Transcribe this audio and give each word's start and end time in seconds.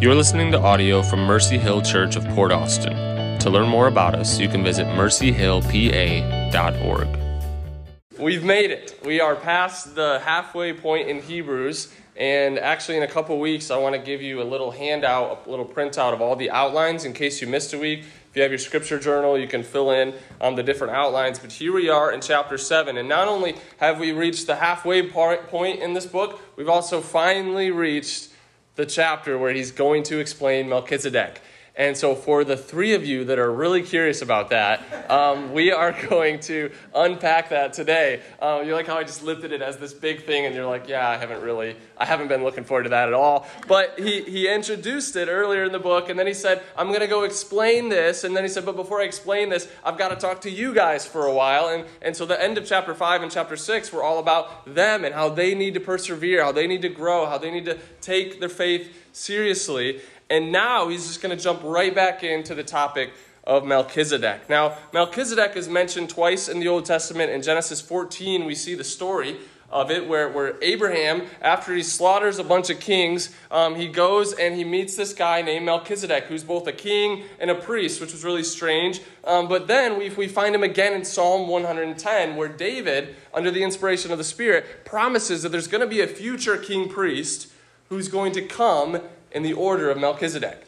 You're 0.00 0.14
listening 0.14 0.52
to 0.52 0.60
audio 0.60 1.02
from 1.02 1.24
Mercy 1.24 1.58
Hill 1.58 1.82
Church 1.82 2.14
of 2.14 2.24
Port 2.28 2.52
Austin. 2.52 2.92
To 3.40 3.50
learn 3.50 3.68
more 3.68 3.88
about 3.88 4.14
us, 4.14 4.38
you 4.38 4.48
can 4.48 4.62
visit 4.62 4.86
mercyhillpa.org. 4.86 7.08
We've 8.16 8.44
made 8.44 8.70
it. 8.70 9.00
We 9.04 9.20
are 9.20 9.34
past 9.34 9.96
the 9.96 10.20
halfway 10.20 10.72
point 10.72 11.08
in 11.08 11.20
Hebrews. 11.20 11.92
And 12.16 12.60
actually, 12.60 12.96
in 12.96 13.02
a 13.02 13.08
couple 13.08 13.40
weeks, 13.40 13.72
I 13.72 13.76
want 13.76 13.96
to 13.96 14.00
give 14.00 14.22
you 14.22 14.40
a 14.40 14.44
little 14.44 14.70
handout, 14.70 15.48
a 15.48 15.50
little 15.50 15.66
printout 15.66 16.12
of 16.12 16.20
all 16.20 16.36
the 16.36 16.52
outlines 16.52 17.04
in 17.04 17.12
case 17.12 17.40
you 17.40 17.48
missed 17.48 17.74
a 17.74 17.78
week. 17.78 18.04
If 18.30 18.36
you 18.36 18.42
have 18.42 18.52
your 18.52 18.58
scripture 18.58 19.00
journal, 19.00 19.36
you 19.36 19.48
can 19.48 19.64
fill 19.64 19.90
in 19.90 20.14
um, 20.40 20.54
the 20.54 20.62
different 20.62 20.94
outlines. 20.94 21.40
But 21.40 21.50
here 21.50 21.72
we 21.72 21.88
are 21.88 22.12
in 22.12 22.20
chapter 22.20 22.56
7. 22.56 22.98
And 22.98 23.08
not 23.08 23.26
only 23.26 23.56
have 23.78 23.98
we 23.98 24.12
reached 24.12 24.46
the 24.46 24.54
halfway 24.54 25.08
point 25.08 25.80
in 25.80 25.94
this 25.94 26.06
book, 26.06 26.40
we've 26.54 26.68
also 26.68 27.00
finally 27.00 27.72
reached 27.72 28.28
the 28.78 28.86
chapter 28.86 29.36
where 29.36 29.52
he's 29.52 29.72
going 29.72 30.04
to 30.04 30.20
explain 30.20 30.68
Melchizedek. 30.68 31.40
And 31.78 31.96
so, 31.96 32.16
for 32.16 32.42
the 32.42 32.56
three 32.56 32.94
of 32.94 33.06
you 33.06 33.26
that 33.26 33.38
are 33.38 33.52
really 33.52 33.82
curious 33.82 34.20
about 34.20 34.50
that, 34.50 34.82
um, 35.08 35.52
we 35.52 35.70
are 35.70 35.92
going 36.08 36.40
to 36.40 36.72
unpack 36.92 37.50
that 37.50 37.72
today. 37.72 38.20
Uh, 38.42 38.64
you 38.66 38.74
like 38.74 38.88
how 38.88 38.98
I 38.98 39.04
just 39.04 39.22
lifted 39.22 39.52
it 39.52 39.62
as 39.62 39.76
this 39.76 39.94
big 39.94 40.26
thing, 40.26 40.44
and 40.44 40.56
you're 40.56 40.66
like, 40.66 40.88
yeah, 40.88 41.08
I 41.08 41.16
haven't 41.16 41.40
really, 41.40 41.76
I 41.96 42.04
haven't 42.04 42.26
been 42.26 42.42
looking 42.42 42.64
forward 42.64 42.82
to 42.82 42.88
that 42.88 43.06
at 43.06 43.14
all. 43.14 43.46
But 43.68 43.96
he, 43.96 44.22
he 44.22 44.52
introduced 44.52 45.14
it 45.14 45.28
earlier 45.28 45.62
in 45.62 45.72
the 45.72 45.78
book, 45.78 46.08
and 46.08 46.18
then 46.18 46.26
he 46.26 46.34
said, 46.34 46.64
I'm 46.76 46.88
going 46.88 46.98
to 46.98 47.06
go 47.06 47.22
explain 47.22 47.90
this. 47.90 48.24
And 48.24 48.36
then 48.36 48.42
he 48.42 48.48
said, 48.48 48.66
but 48.66 48.74
before 48.74 49.00
I 49.00 49.04
explain 49.04 49.48
this, 49.48 49.68
I've 49.84 49.96
got 49.96 50.08
to 50.08 50.16
talk 50.16 50.40
to 50.40 50.50
you 50.50 50.74
guys 50.74 51.06
for 51.06 51.26
a 51.26 51.32
while. 51.32 51.68
And, 51.68 51.86
and 52.02 52.16
so, 52.16 52.26
the 52.26 52.42
end 52.42 52.58
of 52.58 52.66
chapter 52.66 52.92
5 52.92 53.22
and 53.22 53.30
chapter 53.30 53.56
6 53.56 53.92
were 53.92 54.02
all 54.02 54.18
about 54.18 54.74
them 54.74 55.04
and 55.04 55.14
how 55.14 55.28
they 55.28 55.54
need 55.54 55.74
to 55.74 55.80
persevere, 55.80 56.42
how 56.42 56.50
they 56.50 56.66
need 56.66 56.82
to 56.82 56.88
grow, 56.88 57.26
how 57.26 57.38
they 57.38 57.52
need 57.52 57.66
to 57.66 57.78
take 58.00 58.40
their 58.40 58.48
faith 58.48 58.92
seriously. 59.12 60.00
And 60.30 60.52
now 60.52 60.88
he's 60.88 61.06
just 61.06 61.22
going 61.22 61.36
to 61.36 61.42
jump 61.42 61.60
right 61.62 61.94
back 61.94 62.22
into 62.22 62.54
the 62.54 62.64
topic 62.64 63.12
of 63.44 63.64
Melchizedek. 63.64 64.48
Now, 64.50 64.76
Melchizedek 64.92 65.56
is 65.56 65.68
mentioned 65.68 66.10
twice 66.10 66.48
in 66.48 66.60
the 66.60 66.68
Old 66.68 66.84
Testament. 66.84 67.32
In 67.32 67.40
Genesis 67.40 67.80
14, 67.80 68.44
we 68.44 68.54
see 68.54 68.74
the 68.74 68.84
story 68.84 69.38
of 69.70 69.90
it 69.90 70.06
where, 70.06 70.28
where 70.28 70.56
Abraham, 70.62 71.22
after 71.42 71.74
he 71.74 71.82
slaughters 71.82 72.38
a 72.38 72.44
bunch 72.44 72.70
of 72.70 72.80
kings, 72.80 73.34
um, 73.50 73.74
he 73.74 73.86
goes 73.88 74.32
and 74.32 74.54
he 74.54 74.64
meets 74.64 74.96
this 74.96 75.12
guy 75.12 75.42
named 75.42 75.64
Melchizedek, 75.64 76.24
who's 76.24 76.44
both 76.44 76.66
a 76.66 76.72
king 76.72 77.24
and 77.38 77.50
a 77.50 77.54
priest, 77.54 78.00
which 78.00 78.12
was 78.12 78.24
really 78.24 78.42
strange. 78.42 79.00
Um, 79.24 79.48
but 79.48 79.66
then 79.66 79.98
we, 79.98 80.10
we 80.10 80.28
find 80.28 80.54
him 80.54 80.62
again 80.62 80.94
in 80.94 81.04
Psalm 81.04 81.48
110, 81.48 82.36
where 82.36 82.48
David, 82.48 83.16
under 83.34 83.50
the 83.50 83.62
inspiration 83.62 84.10
of 84.10 84.18
the 84.18 84.24
Spirit, 84.24 84.84
promises 84.84 85.42
that 85.42 85.50
there's 85.50 85.68
going 85.68 85.82
to 85.82 85.86
be 85.86 86.00
a 86.00 86.06
future 86.06 86.56
king 86.56 86.88
priest 86.88 87.50
who's 87.88 88.08
going 88.08 88.32
to 88.32 88.42
come 88.42 89.00
in 89.32 89.42
the 89.42 89.52
order 89.52 89.90
of 89.90 89.98
Melchizedek. 89.98 90.64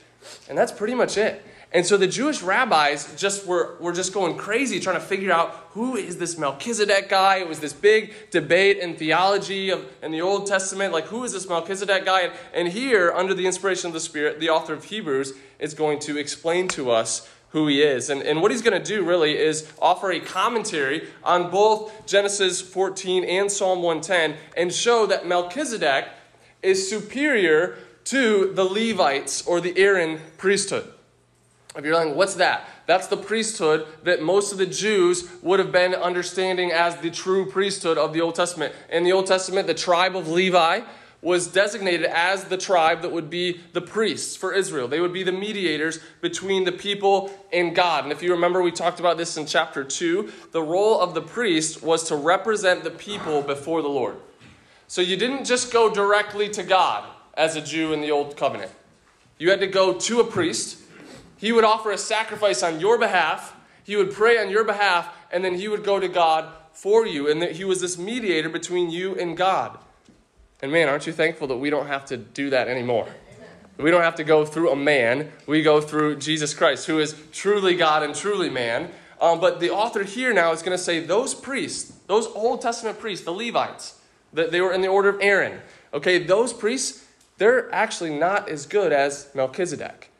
And 0.48 0.56
that's 0.56 0.72
pretty 0.72 0.94
much 0.94 1.16
it. 1.16 1.44
And 1.72 1.86
so 1.86 1.97
the 1.97 2.08
Jewish 2.08 2.42
rabbis 2.42 3.14
just 3.17 3.47
were, 3.47 3.77
were 3.78 3.92
just 3.92 4.12
going 4.12 4.36
crazy 4.36 4.80
trying 4.80 4.97
to 4.97 5.00
figure 5.00 5.33
out 5.33 5.50
who 5.70 5.97
is 5.97 6.19
this 6.19 6.36
Melchizedek 6.36 7.08
guy? 7.08 7.36
It 7.36 7.48
was 7.48 7.61
this 7.61 7.72
big 7.72 8.12
debate 8.30 8.78
in 8.78 8.97
theology 8.97 9.70
of, 9.70 9.89
in 10.02 10.11
the 10.11 10.20
Old 10.20 10.47
Testament, 10.47 10.92
like 10.92 11.05
who 11.05 11.22
is 11.22 11.33
this 11.33 11.48
Melchizedek 11.48 12.05
guy? 12.05 12.22
And, 12.22 12.33
and 12.52 12.69
here, 12.69 13.12
under 13.12 13.34
the 13.34 13.47
inspiration 13.47 13.86
of 13.86 13.92
the 13.92 14.00
Spirit, 14.00 14.41
the 14.41 14.50
author 14.50 14.72
of 14.72 14.84
Hebrews 14.84 15.33
is 15.61 15.74
going 15.74 16.00
to 16.00 16.19
explain 16.19 16.67
to 16.69 16.91
us 16.91 17.30
who 17.50 17.69
he 17.69 17.83
is. 17.83 18.11
And, 18.11 18.22
and 18.22 18.42
what 18.42 18.50
he's 18.50 18.62
going 18.62 18.80
to 18.80 18.84
do 18.84 19.05
really 19.05 19.39
is 19.39 19.70
offer 19.80 20.11
a 20.11 20.19
commentary 20.19 21.08
on 21.22 21.50
both 21.50 22.05
Genesis 22.05 22.61
14 22.61 23.24
and 23.24 23.50
Psalm 23.50 23.83
110 23.83 24.36
and 24.56 24.72
show 24.72 25.06
that 25.06 25.27
Melchizedek 25.27 26.08
is 26.62 26.89
superior 26.89 27.78
to 28.05 28.53
the 28.53 28.65
Levites 28.65 29.47
or 29.47 29.61
the 29.61 29.77
Aaron 29.77 30.20
priesthood. 30.39 30.91
If 31.77 31.84
you're 31.84 31.95
like, 31.95 32.17
what's 32.17 32.34
that? 32.34 32.69
That's 32.87 33.07
the 33.07 33.17
priesthood 33.17 33.87
that 34.03 34.23
most 34.23 34.51
of 34.51 34.59
the 34.59 34.67
Jews 34.67 35.30
would 35.42 35.61
have 35.61 35.70
been 35.70 35.95
understanding 35.95 36.73
as 36.73 36.97
the 36.97 37.11
true 37.11 37.48
priesthood 37.48 37.97
of 37.97 38.13
the 38.13 38.20
Old 38.20 38.35
Testament. 38.35 38.74
In 38.91 39.05
the 39.05 39.13
Old 39.13 39.27
Testament, 39.27 39.69
the 39.69 39.74
tribe 39.74 40.17
of 40.17 40.29
Levi 40.29 40.80
was 41.23 41.47
designated 41.47 42.07
as 42.07 42.45
the 42.45 42.57
tribe 42.57 43.02
that 43.02 43.13
would 43.13 43.30
be 43.30 43.61
the 43.73 43.80
priests 43.80 44.35
for 44.35 44.53
Israel. 44.53 44.89
They 44.89 45.01
would 45.01 45.13
be 45.13 45.23
the 45.23 45.33
mediators 45.33 46.01
between 46.20 46.64
the 46.64 46.73
people 46.73 47.30
and 47.53 47.77
God. 47.77 48.05
And 48.05 48.13
if 48.13 48.23
you 48.23 48.33
remember, 48.33 48.63
we 48.63 48.73
talked 48.73 49.01
about 49.01 49.19
this 49.19 49.36
in 49.36 49.47
chapter 49.47 49.85
2. 49.85 50.33
The 50.51 50.63
role 50.63 50.98
of 50.98 51.14
the 51.14 51.23
priest 51.23 51.83
was 51.83 52.05
to 52.05 52.17
represent 52.17 52.83
the 52.83 52.91
people 52.91 53.42
before 53.42 53.83
the 53.83 53.89
Lord. 53.89 54.17
So 54.89 55.03
you 55.03 55.17
didn't 55.17 55.45
just 55.45 55.73
go 55.73 55.92
directly 55.92 56.48
to 56.48 56.63
God 56.63 57.08
as 57.40 57.56
a 57.56 57.61
Jew 57.62 57.95
in 57.95 58.02
the 58.02 58.11
Old 58.11 58.36
Covenant. 58.36 58.70
You 59.39 59.48
had 59.48 59.61
to 59.61 59.67
go 59.67 59.95
to 59.95 60.20
a 60.20 60.24
priest. 60.24 60.77
He 61.39 61.52
would 61.52 61.64
offer 61.64 61.90
a 61.90 61.96
sacrifice 61.96 62.62
on 62.62 62.80
your 62.80 62.98
behalf. 62.98 63.56
He 63.83 63.96
would 63.96 64.12
pray 64.12 64.36
on 64.36 64.51
your 64.51 64.62
behalf, 64.62 65.08
and 65.33 65.42
then 65.42 65.55
he 65.55 65.67
would 65.67 65.83
go 65.83 65.98
to 65.98 66.06
God 66.06 66.52
for 66.74 67.06
you. 67.06 67.30
And 67.30 67.40
that 67.40 67.52
he 67.52 67.64
was 67.64 67.80
this 67.80 67.96
mediator 67.96 68.50
between 68.50 68.90
you 68.90 69.14
and 69.14 69.39
God. 69.39 69.79
And 70.61 70.70
man, 70.70 70.90
aren't 70.90 71.06
you 71.06 71.14
thankful 71.14 71.46
that 71.46 71.56
we 71.56 71.70
don't 71.70 71.86
have 71.86 72.05
to 72.06 72.18
do 72.18 72.50
that 72.50 72.68
anymore? 72.68 73.08
We 73.79 73.90
don't 73.90 74.02
have 74.02 74.17
to 74.17 74.24
go 74.24 74.45
through 74.45 74.70
a 74.73 74.77
man. 74.77 75.33
We 75.46 75.62
go 75.62 75.80
through 75.80 76.17
Jesus 76.17 76.52
Christ, 76.52 76.86
who 76.86 76.98
is 76.98 77.17
truly 77.33 77.74
God 77.74 78.02
and 78.02 78.14
truly 78.14 78.50
man. 78.50 78.90
Um, 79.18 79.40
but 79.40 79.61
the 79.61 79.70
author 79.70 80.05
here 80.05 80.34
now 80.34 80.52
is 80.52 80.61
going 80.61 80.77
to 80.77 80.83
say 80.83 81.00
those 81.00 81.34
priests, 81.34 81.95
those 82.06 82.27
Old 82.27 82.61
Testament 82.61 82.98
priests, 82.98 83.24
the 83.24 83.33
Levites, 83.33 83.98
that 84.34 84.50
they 84.50 84.61
were 84.61 84.74
in 84.74 84.83
the 84.83 84.89
order 84.89 85.08
of 85.08 85.18
Aaron. 85.23 85.62
Okay, 85.95 86.18
those 86.18 86.52
priests, 86.52 87.06
they're 87.40 87.74
actually 87.74 88.18
not 88.18 88.51
as 88.51 88.67
good 88.67 88.92
as 88.92 89.30
Melchizedek. 89.34 90.11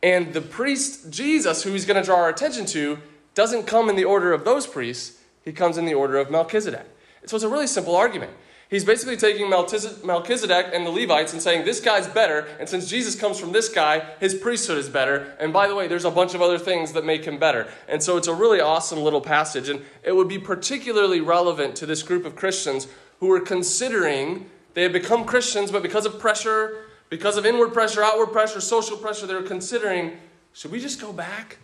And 0.00 0.32
the 0.32 0.40
priest, 0.40 1.10
Jesus, 1.10 1.64
who 1.64 1.72
he's 1.72 1.84
going 1.84 2.00
to 2.00 2.06
draw 2.06 2.18
our 2.18 2.28
attention 2.28 2.66
to, 2.66 2.98
doesn't 3.34 3.66
come 3.66 3.90
in 3.90 3.96
the 3.96 4.04
order 4.04 4.32
of 4.32 4.44
those 4.44 4.64
priests, 4.64 5.18
he 5.44 5.50
comes 5.50 5.76
in 5.76 5.86
the 5.86 5.94
order 5.94 6.18
of 6.18 6.30
Melchizedek. 6.30 6.86
So 7.26 7.34
it's 7.34 7.44
a 7.44 7.48
really 7.48 7.66
simple 7.66 7.96
argument. 7.96 8.30
He's 8.70 8.84
basically 8.84 9.16
taking 9.16 9.50
Melchizedek 9.50 10.66
and 10.72 10.86
the 10.86 10.90
Levites 10.92 11.32
and 11.32 11.42
saying, 11.42 11.64
This 11.64 11.80
guy's 11.80 12.06
better, 12.06 12.46
and 12.60 12.68
since 12.68 12.88
Jesus 12.88 13.16
comes 13.16 13.40
from 13.40 13.50
this 13.50 13.68
guy, 13.68 14.06
his 14.20 14.32
priesthood 14.32 14.78
is 14.78 14.88
better. 14.88 15.36
And 15.40 15.52
by 15.52 15.66
the 15.66 15.74
way, 15.74 15.88
there's 15.88 16.04
a 16.04 16.12
bunch 16.12 16.34
of 16.36 16.42
other 16.42 16.60
things 16.60 16.92
that 16.92 17.04
make 17.04 17.24
him 17.24 17.40
better. 17.40 17.66
And 17.88 18.00
so 18.00 18.16
it's 18.16 18.28
a 18.28 18.34
really 18.34 18.60
awesome 18.60 19.00
little 19.00 19.20
passage, 19.20 19.68
and 19.68 19.84
it 20.04 20.14
would 20.14 20.28
be 20.28 20.38
particularly 20.38 21.20
relevant 21.20 21.74
to 21.76 21.86
this 21.86 22.04
group 22.04 22.24
of 22.24 22.36
Christians 22.36 22.86
who 23.18 23.26
were 23.26 23.40
considering 23.40 24.48
they 24.74 24.82
had 24.82 24.92
become 24.92 25.24
Christians, 25.24 25.70
but 25.70 25.82
because 25.82 26.06
of 26.06 26.18
pressure, 26.18 26.84
because 27.08 27.36
of 27.36 27.44
inward 27.44 27.72
pressure, 27.72 28.02
outward 28.02 28.28
pressure, 28.28 28.60
social 28.60 28.96
pressure, 28.96 29.26
they 29.26 29.34
were 29.34 29.42
considering 29.42 30.18
should 30.52 30.70
we 30.70 30.80
just 30.80 31.00
go 31.00 31.12
back? 31.12 31.58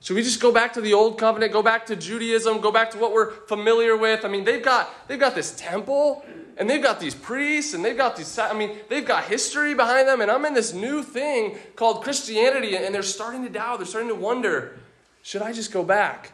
Should 0.00 0.16
we 0.16 0.22
just 0.22 0.40
go 0.40 0.50
back 0.50 0.72
to 0.74 0.80
the 0.80 0.94
old 0.94 1.18
covenant, 1.18 1.52
go 1.52 1.62
back 1.62 1.86
to 1.86 1.96
Judaism, 1.96 2.60
go 2.60 2.72
back 2.72 2.90
to 2.92 2.98
what 2.98 3.12
we're 3.12 3.30
familiar 3.46 3.96
with? 3.96 4.24
I 4.24 4.28
mean, 4.28 4.44
they've 4.44 4.62
got 4.62 4.90
they've 5.08 5.20
got 5.20 5.34
this 5.34 5.54
temple 5.56 6.24
and 6.56 6.68
they've 6.68 6.82
got 6.82 7.00
these 7.00 7.14
priests 7.14 7.74
and 7.74 7.84
they've 7.84 7.96
got 7.96 8.16
these 8.16 8.38
I 8.38 8.54
mean, 8.54 8.78
they've 8.88 9.04
got 9.04 9.24
history 9.24 9.74
behind 9.74 10.08
them 10.08 10.22
and 10.22 10.30
I'm 10.30 10.44
in 10.46 10.54
this 10.54 10.72
new 10.72 11.02
thing 11.02 11.58
called 11.76 12.02
Christianity 12.02 12.76
and 12.76 12.94
they're 12.94 13.02
starting 13.02 13.42
to 13.42 13.50
doubt, 13.50 13.78
they're 13.78 13.86
starting 13.86 14.08
to 14.08 14.14
wonder, 14.14 14.78
should 15.22 15.42
I 15.42 15.52
just 15.52 15.72
go 15.72 15.84
back? 15.84 16.32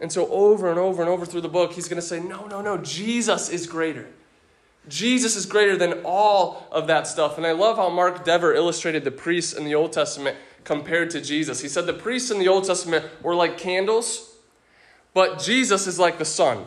And 0.00 0.10
so 0.10 0.26
over 0.28 0.68
and 0.68 0.78
over 0.78 1.00
and 1.00 1.08
over 1.08 1.24
through 1.24 1.42
the 1.42 1.48
book, 1.48 1.72
he's 1.74 1.88
going 1.88 2.00
to 2.00 2.06
say, 2.06 2.18
"No, 2.18 2.46
no, 2.46 2.60
no, 2.60 2.76
Jesus 2.78 3.48
is 3.48 3.68
greater." 3.68 4.08
Jesus 4.88 5.36
is 5.36 5.46
greater 5.46 5.76
than 5.76 6.00
all 6.04 6.66
of 6.72 6.86
that 6.88 7.06
stuff. 7.06 7.36
And 7.36 7.46
I 7.46 7.52
love 7.52 7.76
how 7.76 7.88
Mark 7.88 8.24
Dever 8.24 8.52
illustrated 8.54 9.04
the 9.04 9.10
priests 9.10 9.52
in 9.52 9.64
the 9.64 9.74
Old 9.74 9.92
Testament 9.92 10.36
compared 10.64 11.10
to 11.10 11.20
Jesus. 11.20 11.60
He 11.60 11.68
said 11.68 11.86
the 11.86 11.92
priests 11.92 12.30
in 12.30 12.38
the 12.38 12.48
Old 12.48 12.64
Testament 12.64 13.04
were 13.22 13.34
like 13.34 13.58
candles, 13.58 14.34
but 15.14 15.38
Jesus 15.38 15.86
is 15.86 15.98
like 15.98 16.18
the 16.18 16.24
sun. 16.24 16.66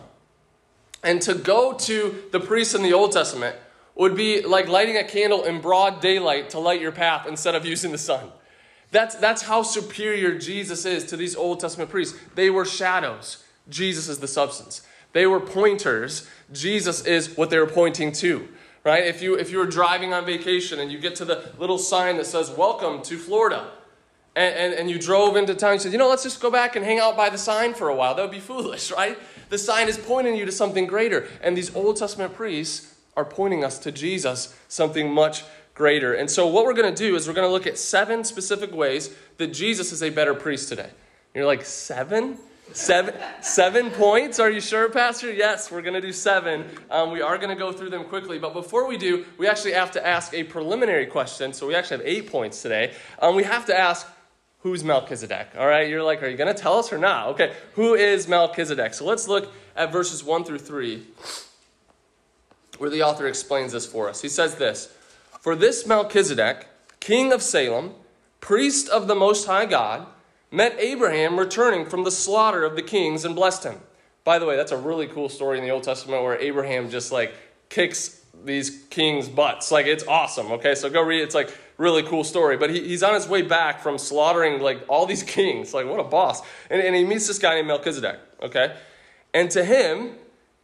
And 1.04 1.22
to 1.24 1.36
go 1.36 1.74
to 1.74 2.24
the 2.32 2.40
priests 2.40 2.74
in 2.74 2.84
the 2.84 2.94
Old 2.94 3.12
Testament 3.12 3.56
would 3.96 4.16
be 4.16 4.42
like 4.42 4.68
lighting 4.68 4.98
a 4.98 5.04
candle 5.04 5.44
in 5.44 5.62
broad 5.62 6.02
daylight 6.02 6.50
to 6.52 6.60
light 6.60 6.82
your 6.82 6.92
path 6.92 7.28
instead 7.28 7.56
of 7.56 7.66
using 7.74 7.92
the 7.92 7.98
sun. 7.98 8.32
That's, 8.92 9.16
that's 9.16 9.42
how 9.42 9.64
superior 9.64 10.38
Jesus 10.38 10.86
is 10.86 11.06
to 11.06 11.18
these 11.18 11.36
Old 11.36 11.60
Testament 11.60 11.90
priests. 11.90 12.18
They 12.36 12.50
were 12.50 12.66
shadows, 12.66 13.44
Jesus 13.68 14.08
is 14.08 14.20
the 14.20 14.28
substance. 14.28 14.82
They 15.16 15.26
were 15.26 15.40
pointers. 15.40 16.30
Jesus 16.52 17.06
is 17.06 17.38
what 17.38 17.50
they 17.50 17.58
were 17.58 17.68
pointing 17.68 18.12
to. 18.12 18.50
Right? 18.84 19.06
If 19.06 19.22
you 19.22 19.36
if 19.36 19.50
you 19.50 19.60
were 19.60 19.66
driving 19.66 20.14
on 20.14 20.26
vacation 20.26 20.82
and 20.82 20.92
you 20.92 21.00
get 21.00 21.16
to 21.16 21.26
the 21.26 21.54
little 21.58 21.78
sign 21.78 22.18
that 22.18 22.26
says 22.26 22.50
"Welcome 22.52 23.02
to 23.04 23.18
Florida," 23.18 23.66
and, 24.36 24.54
and, 24.54 24.74
and 24.74 24.90
you 24.90 25.00
drove 25.00 25.38
into 25.38 25.56
town 25.56 25.72
and 25.72 25.82
said, 25.82 25.94
you 25.94 25.98
know, 25.98 26.10
let's 26.10 26.24
just 26.24 26.42
go 26.42 26.52
back 26.52 26.76
and 26.76 26.84
hang 26.84 27.00
out 27.00 27.16
by 27.16 27.30
the 27.30 27.38
sign 27.38 27.74
for 27.74 27.88
a 27.88 27.96
while. 27.96 28.14
That 28.14 28.24
would 28.24 28.32
be 28.32 28.42
foolish, 28.42 28.92
right? 28.98 29.18
The 29.48 29.58
sign 29.58 29.88
is 29.88 29.98
pointing 29.98 30.36
you 30.36 30.46
to 30.46 30.52
something 30.52 30.86
greater. 30.86 31.30
And 31.42 31.56
these 31.56 31.74
Old 31.74 31.96
Testament 31.96 32.36
priests 32.36 32.94
are 33.16 33.24
pointing 33.24 33.64
us 33.64 33.80
to 33.80 33.94
Jesus, 33.94 34.54
something 34.68 35.10
much 35.10 35.46
greater. 35.76 36.14
And 36.14 36.30
so, 36.30 36.46
what 36.46 36.66
we're 36.66 36.74
going 36.74 36.94
to 36.94 37.04
do 37.04 37.16
is 37.16 37.26
we're 37.26 37.36
going 37.36 37.48
to 37.48 37.54
look 37.54 37.68
at 37.68 37.78
seven 37.78 38.26
specific 38.26 38.76
ways 38.76 39.16
that 39.38 39.54
Jesus 39.54 39.94
is 39.94 40.04
a 40.04 40.10
better 40.10 40.34
priest 40.34 40.68
today. 40.68 40.84
And 40.84 41.36
you're 41.36 41.46
like, 41.46 41.64
seven? 41.64 42.38
Seven, 42.74 43.16
seven 43.42 43.92
points. 43.92 44.40
Are 44.40 44.50
you 44.50 44.60
sure, 44.60 44.90
Pastor? 44.90 45.32
Yes, 45.32 45.72
we're 45.72 45.82
going 45.82 45.94
to 45.94 46.02
do 46.02 46.12
seven. 46.12 46.66
Um, 46.90 47.12
we 47.12 47.22
are 47.22 47.38
going 47.38 47.50
to 47.50 47.56
go 47.56 47.72
through 47.72 47.90
them 47.90 48.06
quickly. 48.06 48.38
But 48.40 48.54
before 48.54 48.88
we 48.88 48.98
do, 48.98 49.26
we 49.38 49.48
actually 49.48 49.74
have 49.74 49.92
to 49.92 50.06
ask 50.06 50.34
a 50.34 50.44
preliminary 50.44 51.06
question. 51.06 51.54
So 51.54 51.68
we 51.68 51.76
actually 51.76 51.98
have 51.98 52.08
eight 52.08 52.30
points 52.30 52.62
today. 52.62 52.94
Um, 53.20 53.36
we 53.36 53.44
have 53.44 53.66
to 53.68 53.78
ask 53.78 54.08
who's 54.66 54.84
Melchizedek? 54.84 55.50
All 55.60 55.68
right, 55.68 55.88
you're 55.88 56.02
like, 56.02 56.24
are 56.24 56.28
you 56.28 56.36
going 56.36 56.54
to 56.54 56.60
tell 56.60 56.80
us 56.80 56.92
or 56.92 56.98
not? 56.98 57.28
Okay, 57.28 57.54
who 57.76 57.94
is 57.94 58.28
Melchizedek? 58.28 58.96
So 58.96 59.06
let's 59.06 59.28
look 59.28 59.54
at 59.76 59.92
verses 59.92 60.24
1 60.24 60.44
through 60.44 60.58
3, 60.58 61.06
where 62.80 62.90
the 62.90 63.04
author 63.04 63.28
explains 63.28 63.74
this 63.74 63.86
for 63.86 64.10
us. 64.10 64.24
He 64.24 64.28
says 64.28 64.56
this 64.56 64.92
For 65.40 65.56
this 65.56 65.86
Melchizedek, 65.86 66.68
king 67.00 67.32
of 67.32 67.44
Salem, 67.44 67.94
priest 68.42 68.90
of 68.90 69.06
the 69.06 69.14
Most 69.14 69.46
High 69.46 69.68
God, 69.68 70.08
met 70.56 70.76
Abraham 70.80 71.38
returning 71.38 71.86
from 71.86 72.04
the 72.04 72.12
slaughter 72.12 72.64
of 72.64 72.76
the 72.76 72.82
kings 72.82 73.26
and 73.26 73.36
blessed 73.36 73.64
him. 73.64 73.80
By 74.24 74.40
the 74.40 74.46
way, 74.46 74.56
that's 74.56 74.72
a 74.72 74.78
really 74.78 75.08
cool 75.08 75.30
story 75.30 75.58
in 75.58 75.64
the 75.64 75.70
Old 75.70 75.84
Testament 75.84 76.24
where 76.24 76.40
Abraham 76.40 76.90
just 76.90 77.12
like 77.12 77.34
kicks 77.70 78.22
these 78.44 78.86
kings' 78.90 79.30
butts. 79.30 79.72
Like 79.72 79.86
it's 79.86 80.06
awesome. 80.08 80.52
Okay, 80.54 80.76
so 80.76 80.90
go 80.90 81.02
read. 81.02 81.22
It. 81.22 81.24
It's 81.24 81.36
like 81.36 81.56
really 81.78 82.04
cool 82.04 82.24
story. 82.24 82.58
But 82.58 82.70
he, 82.70 82.88
he's 82.88 83.04
on 83.04 83.14
his 83.14 83.28
way 83.28 83.42
back 83.42 83.82
from 83.82 83.98
slaughtering 83.98 84.62
like 84.62 84.84
all 84.88 85.06
these 85.06 85.24
kings. 85.24 85.74
Like 85.74 85.88
what 85.88 86.00
a 86.00 86.04
boss! 86.04 86.42
And, 86.70 86.82
and 86.82 86.96
he 86.96 87.04
meets 87.04 87.28
this 87.28 87.40
guy 87.40 87.56
named 87.56 87.68
Melchizedek. 87.68 88.20
Okay, 88.42 88.76
and 89.34 89.52
to 89.52 89.64
him, 89.64 90.16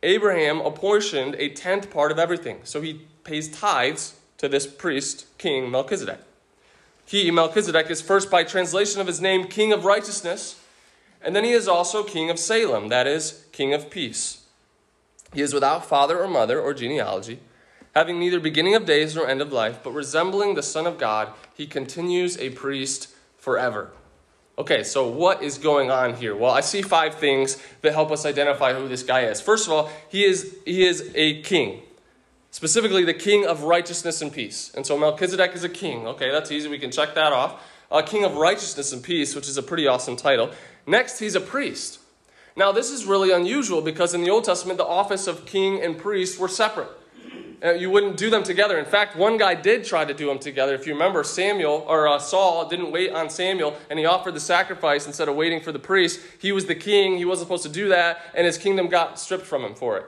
Abraham 0.03 0.61
apportioned 0.61 1.35
a 1.35 1.49
tenth 1.49 1.91
part 1.91 2.11
of 2.11 2.17
everything. 2.17 2.61
So 2.63 2.81
he 2.81 3.01
pays 3.23 3.49
tithes 3.49 4.19
to 4.37 4.49
this 4.49 4.65
priest, 4.65 5.25
King 5.37 5.69
Melchizedek. 5.69 6.19
He, 7.11 7.29
Melchizedek, 7.29 7.89
is 7.89 8.01
first 8.01 8.31
by 8.31 8.45
translation 8.45 9.01
of 9.01 9.07
his 9.07 9.19
name 9.19 9.49
King 9.49 9.73
of 9.73 9.83
Righteousness, 9.83 10.63
and 11.21 11.35
then 11.35 11.43
he 11.43 11.51
is 11.51 11.67
also 11.67 12.05
King 12.05 12.29
of 12.29 12.39
Salem, 12.39 12.87
that 12.87 13.05
is, 13.05 13.47
King 13.51 13.73
of 13.73 13.89
Peace. 13.89 14.45
He 15.33 15.41
is 15.41 15.53
without 15.53 15.85
father 15.85 16.23
or 16.23 16.29
mother 16.29 16.61
or 16.61 16.73
genealogy, 16.73 17.41
having 17.93 18.17
neither 18.17 18.39
beginning 18.39 18.75
of 18.75 18.85
days 18.85 19.13
nor 19.13 19.27
end 19.27 19.41
of 19.41 19.51
life, 19.51 19.79
but 19.83 19.91
resembling 19.91 20.55
the 20.55 20.63
Son 20.63 20.87
of 20.87 20.97
God, 20.97 21.33
he 21.53 21.67
continues 21.67 22.37
a 22.37 22.51
priest 22.51 23.09
forever. 23.35 23.91
Okay, 24.57 24.81
so 24.81 25.05
what 25.05 25.43
is 25.43 25.57
going 25.57 25.91
on 25.91 26.13
here? 26.13 26.33
Well, 26.33 26.51
I 26.51 26.61
see 26.61 26.81
five 26.81 27.15
things 27.15 27.61
that 27.81 27.91
help 27.91 28.13
us 28.13 28.25
identify 28.25 28.73
who 28.73 28.87
this 28.87 29.03
guy 29.03 29.23
is. 29.23 29.41
First 29.41 29.67
of 29.67 29.73
all, 29.73 29.89
he 30.07 30.23
is, 30.23 30.55
he 30.63 30.87
is 30.87 31.11
a 31.13 31.41
king 31.41 31.81
specifically 32.51 33.03
the 33.03 33.13
king 33.13 33.45
of 33.45 33.63
righteousness 33.63 34.21
and 34.21 34.31
peace. 34.31 34.71
And 34.75 34.86
so 34.86 34.98
Melchizedek 34.98 35.56
is 35.56 35.63
a 35.63 35.69
king. 35.69 36.06
Okay, 36.07 36.30
that's 36.30 36.51
easy. 36.51 36.69
We 36.69 36.80
can 36.80 36.92
check 36.92 37.15
that 37.15 37.33
off. 37.33 37.63
A 37.89 38.03
king 38.03 38.24
of 38.24 38.36
righteousness 38.36 38.94
and 38.94 39.03
peace, 39.03 39.36
which 39.36 39.50
is 39.50 39.57
a 39.57 39.63
pretty 39.63 39.88
awesome 39.88 40.15
title. 40.15 40.51
Next, 40.86 41.19
he's 41.19 41.36
a 41.36 41.42
priest. 41.42 42.00
Now, 42.56 42.71
this 42.71 42.92
is 42.92 43.06
really 43.06 43.31
unusual 43.31 43.81
because 43.81 44.13
in 44.13 44.24
the 44.24 44.30
Old 44.30 44.44
Testament, 44.44 44.77
the 44.77 44.86
office 44.86 45.27
of 45.27 45.45
king 45.45 45.81
and 45.81 45.98
priest 45.98 46.39
were 46.39 46.48
separate. 46.48 46.89
Uh, 47.63 47.74
you 47.74 47.92
wouldn't 47.92 48.18
do 48.18 48.30
them 48.30 48.42
together. 48.44 48.80
In 48.80 48.86
fact, 48.86 49.15
one 49.15 49.38
guy 49.38 49.54
did 49.54 49.86
try 49.86 50.04
to 50.04 50.13
do 50.13 50.25
them 50.25 50.39
together. 50.39 50.74
If 50.74 50.88
you 50.88 50.94
remember, 50.94 51.24
Samuel 51.24 51.86
or 51.88 52.07
uh, 52.07 52.18
Saul 52.18 52.68
didn't 52.68 52.92
wait 52.92 53.12
on 53.12 53.30
Samuel, 53.30 53.77
and 53.89 54.00
he 54.00 54.06
offered 54.06 54.33
the 54.33 54.39
sacrifice 54.39 55.06
instead 55.06 55.30
of 55.30 55.36
waiting 55.36 55.62
for 55.62 55.71
the 55.71 55.80
priest. 55.80 56.19
He 56.39 56.51
was 56.51 56.65
the 56.65 56.75
king. 56.75 57.18
He 57.18 57.25
wasn't 57.25 57.47
supposed 57.47 57.63
to 57.63 57.69
do 57.69 57.89
that, 57.89 58.19
and 58.33 58.47
his 58.47 58.57
kingdom 58.57 58.88
got 58.88 59.19
stripped 59.19 59.45
from 59.45 59.63
him 59.63 59.75
for 59.75 59.97
it. 59.97 60.06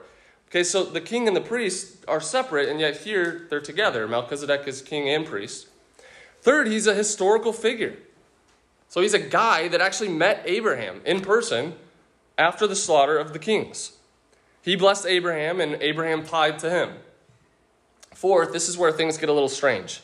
Okay, 0.54 0.62
so 0.62 0.84
the 0.84 1.00
king 1.00 1.26
and 1.26 1.36
the 1.36 1.40
priest 1.40 2.04
are 2.06 2.20
separate, 2.20 2.68
and 2.68 2.78
yet 2.78 2.98
here 2.98 3.48
they're 3.50 3.60
together. 3.60 4.06
Melchizedek 4.06 4.68
is 4.68 4.82
king 4.82 5.08
and 5.08 5.26
priest. 5.26 5.66
Third, 6.42 6.68
he's 6.68 6.86
a 6.86 6.94
historical 6.94 7.52
figure. 7.52 7.96
So 8.88 9.00
he's 9.00 9.14
a 9.14 9.18
guy 9.18 9.66
that 9.66 9.80
actually 9.80 10.10
met 10.10 10.44
Abraham 10.46 11.00
in 11.04 11.22
person 11.22 11.74
after 12.38 12.68
the 12.68 12.76
slaughter 12.76 13.18
of 13.18 13.32
the 13.32 13.40
kings. 13.40 13.94
He 14.62 14.76
blessed 14.76 15.06
Abraham, 15.06 15.60
and 15.60 15.74
Abraham 15.82 16.24
tied 16.24 16.60
to 16.60 16.70
him. 16.70 16.98
Fourth, 18.12 18.52
this 18.52 18.68
is 18.68 18.78
where 18.78 18.92
things 18.92 19.18
get 19.18 19.28
a 19.28 19.32
little 19.32 19.48
strange. 19.48 20.02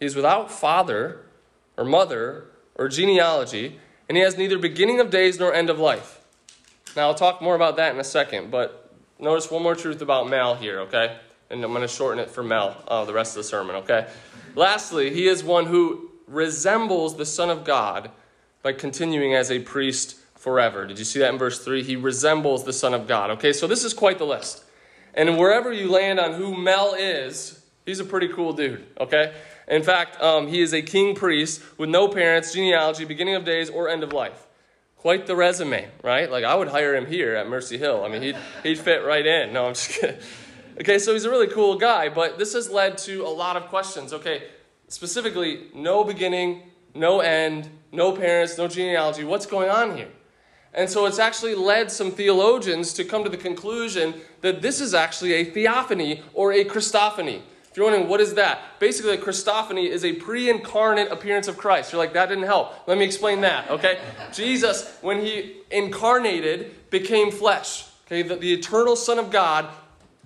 He's 0.00 0.16
without 0.16 0.50
father 0.50 1.20
or 1.76 1.84
mother 1.84 2.46
or 2.76 2.88
genealogy, 2.88 3.78
and 4.08 4.16
he 4.16 4.24
has 4.24 4.38
neither 4.38 4.56
beginning 4.56 5.00
of 5.00 5.10
days 5.10 5.38
nor 5.38 5.52
end 5.52 5.68
of 5.68 5.78
life. 5.78 6.18
Now, 6.96 7.08
I'll 7.08 7.14
talk 7.14 7.42
more 7.42 7.54
about 7.54 7.76
that 7.76 7.92
in 7.92 8.00
a 8.00 8.04
second, 8.04 8.50
but 8.50 8.81
notice 9.18 9.50
one 9.50 9.62
more 9.62 9.74
truth 9.74 10.02
about 10.02 10.28
Mel 10.28 10.54
here, 10.54 10.80
okay? 10.80 11.16
And 11.50 11.62
I'm 11.62 11.70
going 11.70 11.82
to 11.82 11.88
shorten 11.88 12.18
it 12.18 12.30
for 12.30 12.42
Mel 12.42 12.82
uh, 12.88 13.04
the 13.04 13.12
rest 13.12 13.36
of 13.36 13.42
the 13.42 13.48
sermon, 13.48 13.76
okay? 13.76 14.08
Lastly, 14.54 15.12
he 15.12 15.28
is 15.28 15.42
one 15.44 15.66
who 15.66 16.10
resembles 16.26 17.16
the 17.16 17.26
Son 17.26 17.50
of 17.50 17.64
God 17.64 18.10
by 18.62 18.72
continuing 18.72 19.34
as 19.34 19.50
a 19.50 19.58
priest 19.58 20.16
forever. 20.36 20.86
Did 20.86 20.98
you 20.98 21.04
see 21.04 21.18
that 21.20 21.32
in 21.32 21.38
verse 21.38 21.64
3? 21.64 21.82
He 21.82 21.96
resembles 21.96 22.64
the 22.64 22.72
Son 22.72 22.94
of 22.94 23.06
God. 23.06 23.30
Okay, 23.30 23.52
so 23.52 23.66
this 23.66 23.84
is 23.84 23.94
quite 23.94 24.18
the 24.18 24.26
list. 24.26 24.64
And 25.14 25.38
wherever 25.38 25.72
you 25.72 25.90
land 25.90 26.18
on 26.18 26.32
who 26.34 26.56
Mel 26.56 26.94
is, 26.94 27.62
he's 27.84 28.00
a 28.00 28.04
pretty 28.04 28.28
cool 28.28 28.52
dude, 28.52 28.84
okay? 28.98 29.34
In 29.68 29.82
fact, 29.82 30.20
um, 30.20 30.48
he 30.48 30.60
is 30.60 30.72
a 30.72 30.82
king 30.82 31.14
priest 31.14 31.62
with 31.78 31.88
no 31.88 32.08
parents, 32.08 32.52
genealogy, 32.52 33.04
beginning 33.04 33.34
of 33.34 33.44
days, 33.44 33.70
or 33.70 33.88
end 33.88 34.02
of 34.02 34.12
life. 34.12 34.46
Quite 35.02 35.26
the 35.26 35.34
resume, 35.34 35.88
right? 36.04 36.30
Like 36.30 36.44
I 36.44 36.54
would 36.54 36.68
hire 36.68 36.94
him 36.94 37.06
here 37.06 37.34
at 37.34 37.48
Mercy 37.48 37.76
Hill. 37.76 38.04
I 38.04 38.08
mean, 38.08 38.22
he'd, 38.22 38.36
he'd 38.62 38.78
fit 38.78 39.04
right 39.04 39.26
in. 39.26 39.52
No, 39.52 39.66
I'm 39.66 39.74
just 39.74 39.88
kidding. 40.00 40.16
Okay, 40.78 41.00
so 41.00 41.12
he's 41.12 41.24
a 41.24 41.30
really 41.30 41.48
cool 41.48 41.76
guy, 41.76 42.08
but 42.08 42.38
this 42.38 42.52
has 42.52 42.70
led 42.70 42.98
to 42.98 43.26
a 43.26 43.28
lot 43.28 43.56
of 43.56 43.64
questions. 43.64 44.12
Okay, 44.12 44.44
specifically, 44.86 45.66
no 45.74 46.04
beginning, 46.04 46.70
no 46.94 47.18
end, 47.18 47.68
no 47.90 48.12
parents, 48.12 48.56
no 48.56 48.68
genealogy. 48.68 49.24
What's 49.24 49.44
going 49.44 49.70
on 49.70 49.96
here? 49.96 50.08
And 50.72 50.88
so 50.88 51.06
it's 51.06 51.18
actually 51.18 51.56
led 51.56 51.90
some 51.90 52.12
theologians 52.12 52.92
to 52.92 53.04
come 53.04 53.24
to 53.24 53.28
the 53.28 53.36
conclusion 53.36 54.14
that 54.40 54.62
this 54.62 54.80
is 54.80 54.94
actually 54.94 55.32
a 55.32 55.44
theophany 55.44 56.22
or 56.32 56.52
a 56.52 56.64
Christophany. 56.64 57.42
If 57.72 57.78
you're 57.78 57.86
wondering, 57.86 58.06
what 58.06 58.20
is 58.20 58.34
that? 58.34 58.78
Basically, 58.80 59.14
a 59.14 59.16
Christophany 59.16 59.88
is 59.88 60.04
a 60.04 60.12
pre 60.12 60.50
incarnate 60.50 61.10
appearance 61.10 61.48
of 61.48 61.56
Christ. 61.56 61.90
You're 61.90 61.98
like, 61.98 62.12
that 62.12 62.28
didn't 62.28 62.44
help. 62.44 62.86
Let 62.86 62.98
me 62.98 63.04
explain 63.06 63.40
that, 63.40 63.70
okay? 63.70 63.98
Jesus, 64.34 64.94
when 65.00 65.22
he 65.22 65.56
incarnated, 65.70 66.90
became 66.90 67.30
flesh. 67.30 67.86
Okay, 68.06 68.20
the, 68.20 68.36
the 68.36 68.52
eternal 68.52 68.94
Son 68.94 69.18
of 69.18 69.30
God 69.30 69.70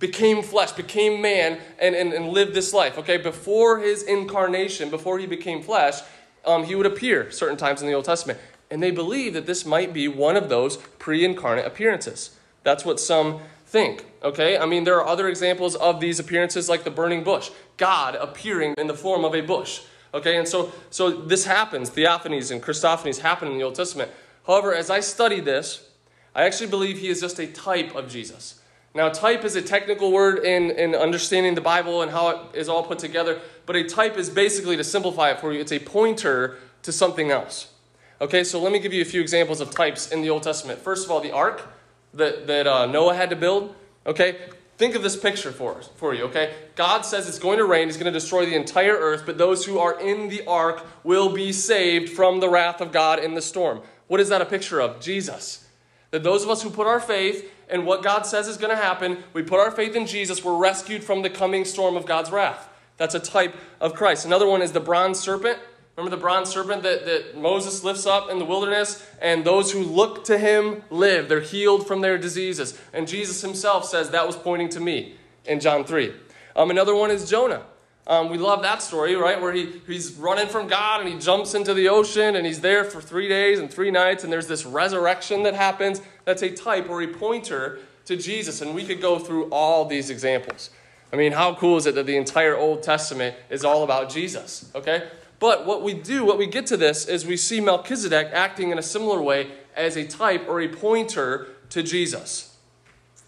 became 0.00 0.42
flesh, 0.42 0.72
became 0.72 1.22
man, 1.22 1.60
and, 1.78 1.94
and, 1.94 2.12
and 2.12 2.30
lived 2.30 2.52
this 2.52 2.74
life. 2.74 2.98
Okay, 2.98 3.16
before 3.16 3.78
his 3.78 4.02
incarnation, 4.02 4.90
before 4.90 5.20
he 5.20 5.26
became 5.26 5.62
flesh, 5.62 6.00
um, 6.44 6.64
he 6.64 6.74
would 6.74 6.84
appear 6.86 7.30
certain 7.30 7.56
times 7.56 7.80
in 7.80 7.86
the 7.86 7.94
Old 7.94 8.06
Testament. 8.06 8.40
And 8.72 8.82
they 8.82 8.90
believe 8.90 9.34
that 9.34 9.46
this 9.46 9.64
might 9.64 9.92
be 9.94 10.08
one 10.08 10.36
of 10.36 10.48
those 10.48 10.78
pre 10.98 11.24
incarnate 11.24 11.64
appearances. 11.64 12.36
That's 12.64 12.84
what 12.84 12.98
some 12.98 13.38
think. 13.76 14.06
Okay? 14.22 14.56
I 14.56 14.64
mean, 14.64 14.84
there 14.84 14.96
are 14.96 15.06
other 15.06 15.28
examples 15.28 15.76
of 15.76 16.00
these 16.00 16.18
appearances 16.18 16.66
like 16.66 16.84
the 16.84 16.90
burning 16.90 17.22
bush, 17.22 17.50
God 17.76 18.14
appearing 18.14 18.74
in 18.78 18.86
the 18.86 18.94
form 18.94 19.22
of 19.22 19.34
a 19.34 19.42
bush. 19.42 19.82
Okay? 20.14 20.38
And 20.38 20.48
so, 20.48 20.72
so 20.88 21.10
this 21.10 21.44
happens. 21.44 21.90
Theophanies 21.90 22.50
and 22.50 22.62
Christophanies 22.62 23.20
happen 23.20 23.48
in 23.48 23.58
the 23.58 23.64
Old 23.64 23.74
Testament. 23.74 24.10
However, 24.46 24.74
as 24.74 24.88
I 24.88 25.00
study 25.00 25.40
this, 25.40 25.90
I 26.34 26.44
actually 26.44 26.68
believe 26.68 26.98
he 26.98 27.08
is 27.08 27.20
just 27.20 27.38
a 27.38 27.46
type 27.46 27.94
of 27.94 28.08
Jesus. 28.08 28.60
Now, 28.94 29.10
type 29.10 29.44
is 29.44 29.56
a 29.56 29.62
technical 29.62 30.10
word 30.10 30.38
in, 30.42 30.70
in 30.70 30.94
understanding 30.94 31.54
the 31.54 31.60
Bible 31.60 32.00
and 32.00 32.10
how 32.10 32.28
it 32.30 32.38
is 32.54 32.70
all 32.70 32.82
put 32.82 32.98
together, 32.98 33.40
but 33.66 33.76
a 33.76 33.84
type 33.84 34.16
is 34.16 34.30
basically, 34.30 34.74
to 34.78 34.84
simplify 34.84 35.32
it 35.32 35.38
for 35.38 35.52
you, 35.52 35.60
it's 35.60 35.72
a 35.72 35.78
pointer 35.78 36.56
to 36.82 36.92
something 36.92 37.30
else. 37.30 37.74
Okay, 38.22 38.42
so 38.42 38.58
let 38.58 38.72
me 38.72 38.78
give 38.78 38.94
you 38.94 39.02
a 39.02 39.10
few 39.14 39.20
examples 39.20 39.60
of 39.60 39.70
types 39.70 40.10
in 40.10 40.22
the 40.22 40.30
Old 40.30 40.44
Testament. 40.44 40.78
First 40.78 41.04
of 41.04 41.10
all, 41.10 41.20
the 41.20 41.32
ark 41.32 41.68
that, 42.16 42.46
that 42.46 42.66
uh, 42.66 42.86
Noah 42.86 43.14
had 43.14 43.30
to 43.30 43.36
build. 43.36 43.74
Okay? 44.06 44.36
Think 44.76 44.94
of 44.94 45.02
this 45.02 45.16
picture 45.16 45.52
for, 45.52 45.78
us, 45.78 45.88
for 45.96 46.14
you, 46.14 46.24
okay? 46.24 46.54
God 46.74 47.06
says 47.06 47.26
it's 47.28 47.38
going 47.38 47.58
to 47.58 47.64
rain, 47.64 47.88
He's 47.88 47.96
going 47.96 48.12
to 48.12 48.18
destroy 48.18 48.44
the 48.44 48.54
entire 48.54 48.94
earth, 48.94 49.22
but 49.24 49.38
those 49.38 49.64
who 49.64 49.78
are 49.78 49.98
in 49.98 50.28
the 50.28 50.46
ark 50.46 50.84
will 51.02 51.32
be 51.32 51.50
saved 51.50 52.10
from 52.10 52.40
the 52.40 52.48
wrath 52.50 52.82
of 52.82 52.92
God 52.92 53.18
in 53.18 53.32
the 53.32 53.40
storm. 53.40 53.80
What 54.06 54.20
is 54.20 54.28
that 54.28 54.42
a 54.42 54.46
picture 54.46 54.80
of? 54.80 55.00
Jesus. 55.00 55.66
That 56.10 56.22
those 56.22 56.44
of 56.44 56.50
us 56.50 56.62
who 56.62 56.68
put 56.68 56.86
our 56.86 57.00
faith 57.00 57.50
in 57.70 57.86
what 57.86 58.02
God 58.02 58.26
says 58.26 58.48
is 58.48 58.58
going 58.58 58.70
to 58.70 58.80
happen, 58.80 59.24
we 59.32 59.42
put 59.42 59.60
our 59.60 59.70
faith 59.70 59.96
in 59.96 60.06
Jesus, 60.06 60.44
we're 60.44 60.58
rescued 60.58 61.02
from 61.02 61.22
the 61.22 61.30
coming 61.30 61.64
storm 61.64 61.96
of 61.96 62.04
God's 62.04 62.30
wrath. 62.30 62.68
That's 62.98 63.14
a 63.14 63.20
type 63.20 63.54
of 63.80 63.94
Christ. 63.94 64.26
Another 64.26 64.46
one 64.46 64.60
is 64.60 64.72
the 64.72 64.80
bronze 64.80 65.18
serpent. 65.18 65.58
Remember 65.96 66.14
the 66.14 66.20
bronze 66.20 66.50
serpent 66.50 66.82
that, 66.82 67.06
that 67.06 67.38
Moses 67.38 67.82
lifts 67.82 68.06
up 68.06 68.30
in 68.30 68.38
the 68.38 68.44
wilderness? 68.44 69.04
And 69.20 69.44
those 69.44 69.72
who 69.72 69.82
look 69.82 70.24
to 70.24 70.36
him 70.36 70.82
live. 70.90 71.28
They're 71.28 71.40
healed 71.40 71.86
from 71.86 72.02
their 72.02 72.18
diseases. 72.18 72.78
And 72.92 73.08
Jesus 73.08 73.40
himself 73.40 73.86
says 73.86 74.10
that 74.10 74.26
was 74.26 74.36
pointing 74.36 74.68
to 74.70 74.80
me 74.80 75.14
in 75.46 75.58
John 75.58 75.84
3. 75.84 76.12
Um, 76.54 76.70
another 76.70 76.94
one 76.94 77.10
is 77.10 77.28
Jonah. 77.28 77.62
Um, 78.06 78.28
we 78.30 78.38
love 78.38 78.62
that 78.62 78.82
story, 78.82 79.16
right? 79.16 79.40
Where 79.40 79.52
he, 79.52 79.80
he's 79.86 80.12
running 80.12 80.46
from 80.46 80.68
God 80.68 81.00
and 81.00 81.08
he 81.08 81.18
jumps 81.18 81.54
into 81.54 81.74
the 81.74 81.88
ocean 81.88 82.36
and 82.36 82.46
he's 82.46 82.60
there 82.60 82.84
for 82.84 83.00
three 83.00 83.28
days 83.28 83.58
and 83.58 83.68
three 83.70 83.90
nights, 83.90 84.22
and 84.22 84.32
there's 84.32 84.46
this 84.46 84.64
resurrection 84.64 85.42
that 85.42 85.54
happens. 85.54 86.00
That's 86.24 86.42
a 86.42 86.50
type 86.50 86.88
or 86.88 87.02
a 87.02 87.08
pointer 87.08 87.80
to 88.04 88.16
Jesus. 88.16 88.60
And 88.60 88.74
we 88.74 88.84
could 88.84 89.00
go 89.00 89.18
through 89.18 89.46
all 89.46 89.86
these 89.86 90.10
examples. 90.10 90.70
I 91.12 91.16
mean, 91.16 91.32
how 91.32 91.54
cool 91.54 91.78
is 91.78 91.86
it 91.86 91.94
that 91.96 92.06
the 92.06 92.16
entire 92.16 92.56
Old 92.56 92.82
Testament 92.82 93.34
is 93.50 93.64
all 93.64 93.82
about 93.82 94.08
Jesus? 94.08 94.70
Okay? 94.74 95.08
But 95.38 95.66
what 95.66 95.82
we 95.82 95.94
do, 95.94 96.24
what 96.24 96.38
we 96.38 96.46
get 96.46 96.66
to 96.68 96.76
this, 96.76 97.06
is 97.06 97.26
we 97.26 97.36
see 97.36 97.60
Melchizedek 97.60 98.30
acting 98.32 98.70
in 98.70 98.78
a 98.78 98.82
similar 98.82 99.20
way 99.20 99.50
as 99.74 99.96
a 99.96 100.06
type 100.06 100.48
or 100.48 100.60
a 100.60 100.68
pointer 100.68 101.48
to 101.70 101.82
Jesus. 101.82 102.56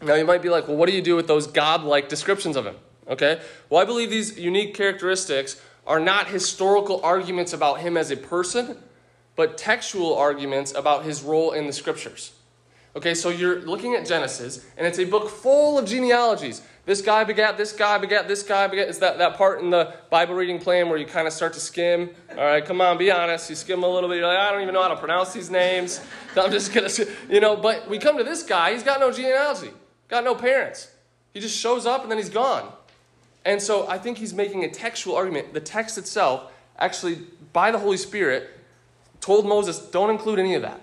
Now, 0.00 0.14
you 0.14 0.24
might 0.24 0.42
be 0.42 0.48
like, 0.48 0.68
well, 0.68 0.76
what 0.76 0.88
do 0.88 0.94
you 0.94 1.02
do 1.02 1.16
with 1.16 1.26
those 1.26 1.46
God-like 1.46 2.08
descriptions 2.08 2.56
of 2.56 2.64
him? 2.64 2.76
Okay? 3.08 3.40
Well, 3.68 3.82
I 3.82 3.84
believe 3.84 4.10
these 4.10 4.38
unique 4.38 4.74
characteristics 4.74 5.60
are 5.86 6.00
not 6.00 6.28
historical 6.28 7.00
arguments 7.02 7.52
about 7.52 7.80
him 7.80 7.96
as 7.96 8.10
a 8.10 8.16
person, 8.16 8.78
but 9.36 9.58
textual 9.58 10.16
arguments 10.16 10.72
about 10.74 11.04
his 11.04 11.22
role 11.22 11.52
in 11.52 11.66
the 11.66 11.72
scriptures. 11.72 12.32
Okay, 12.96 13.14
so 13.14 13.28
you're 13.28 13.60
looking 13.60 13.94
at 13.94 14.06
Genesis, 14.06 14.64
and 14.76 14.86
it's 14.86 14.98
a 14.98 15.04
book 15.04 15.28
full 15.28 15.78
of 15.78 15.86
genealogies. 15.86 16.62
This 16.88 17.02
guy 17.02 17.22
begat, 17.22 17.58
this 17.58 17.72
guy 17.72 17.98
begat, 17.98 18.28
this 18.28 18.42
guy 18.42 18.66
begat. 18.66 18.88
It's 18.88 18.96
that, 19.00 19.18
that 19.18 19.36
part 19.36 19.60
in 19.60 19.68
the 19.68 19.92
Bible 20.08 20.34
reading 20.34 20.58
plan 20.58 20.88
where 20.88 20.96
you 20.96 21.04
kind 21.04 21.26
of 21.26 21.34
start 21.34 21.52
to 21.52 21.60
skim. 21.60 22.08
All 22.30 22.36
right, 22.38 22.64
come 22.64 22.80
on, 22.80 22.96
be 22.96 23.10
honest. 23.10 23.50
You 23.50 23.56
skim 23.56 23.82
a 23.82 23.86
little 23.86 24.08
bit. 24.08 24.16
You're 24.16 24.26
like, 24.26 24.38
I 24.38 24.50
don't 24.50 24.62
even 24.62 24.72
know 24.72 24.80
how 24.80 24.88
to 24.88 24.96
pronounce 24.96 25.34
these 25.34 25.50
names. 25.50 26.00
I'm 26.34 26.50
just 26.50 26.72
going 26.72 26.88
to, 26.88 27.06
you 27.28 27.40
know, 27.40 27.56
but 27.56 27.90
we 27.90 27.98
come 27.98 28.16
to 28.16 28.24
this 28.24 28.42
guy, 28.42 28.72
he's 28.72 28.82
got 28.82 29.00
no 29.00 29.12
genealogy, 29.12 29.70
got 30.08 30.24
no 30.24 30.34
parents. 30.34 30.90
He 31.34 31.40
just 31.40 31.58
shows 31.58 31.84
up 31.84 32.04
and 32.04 32.10
then 32.10 32.16
he's 32.16 32.30
gone. 32.30 32.72
And 33.44 33.60
so 33.60 33.86
I 33.86 33.98
think 33.98 34.16
he's 34.16 34.32
making 34.32 34.64
a 34.64 34.70
textual 34.70 35.14
argument. 35.14 35.52
The 35.52 35.60
text 35.60 35.98
itself, 35.98 36.50
actually, 36.78 37.18
by 37.52 37.70
the 37.70 37.78
Holy 37.78 37.98
Spirit, 37.98 38.48
told 39.20 39.46
Moses, 39.46 39.78
don't 39.78 40.08
include 40.08 40.38
any 40.38 40.54
of 40.54 40.62
that. 40.62 40.80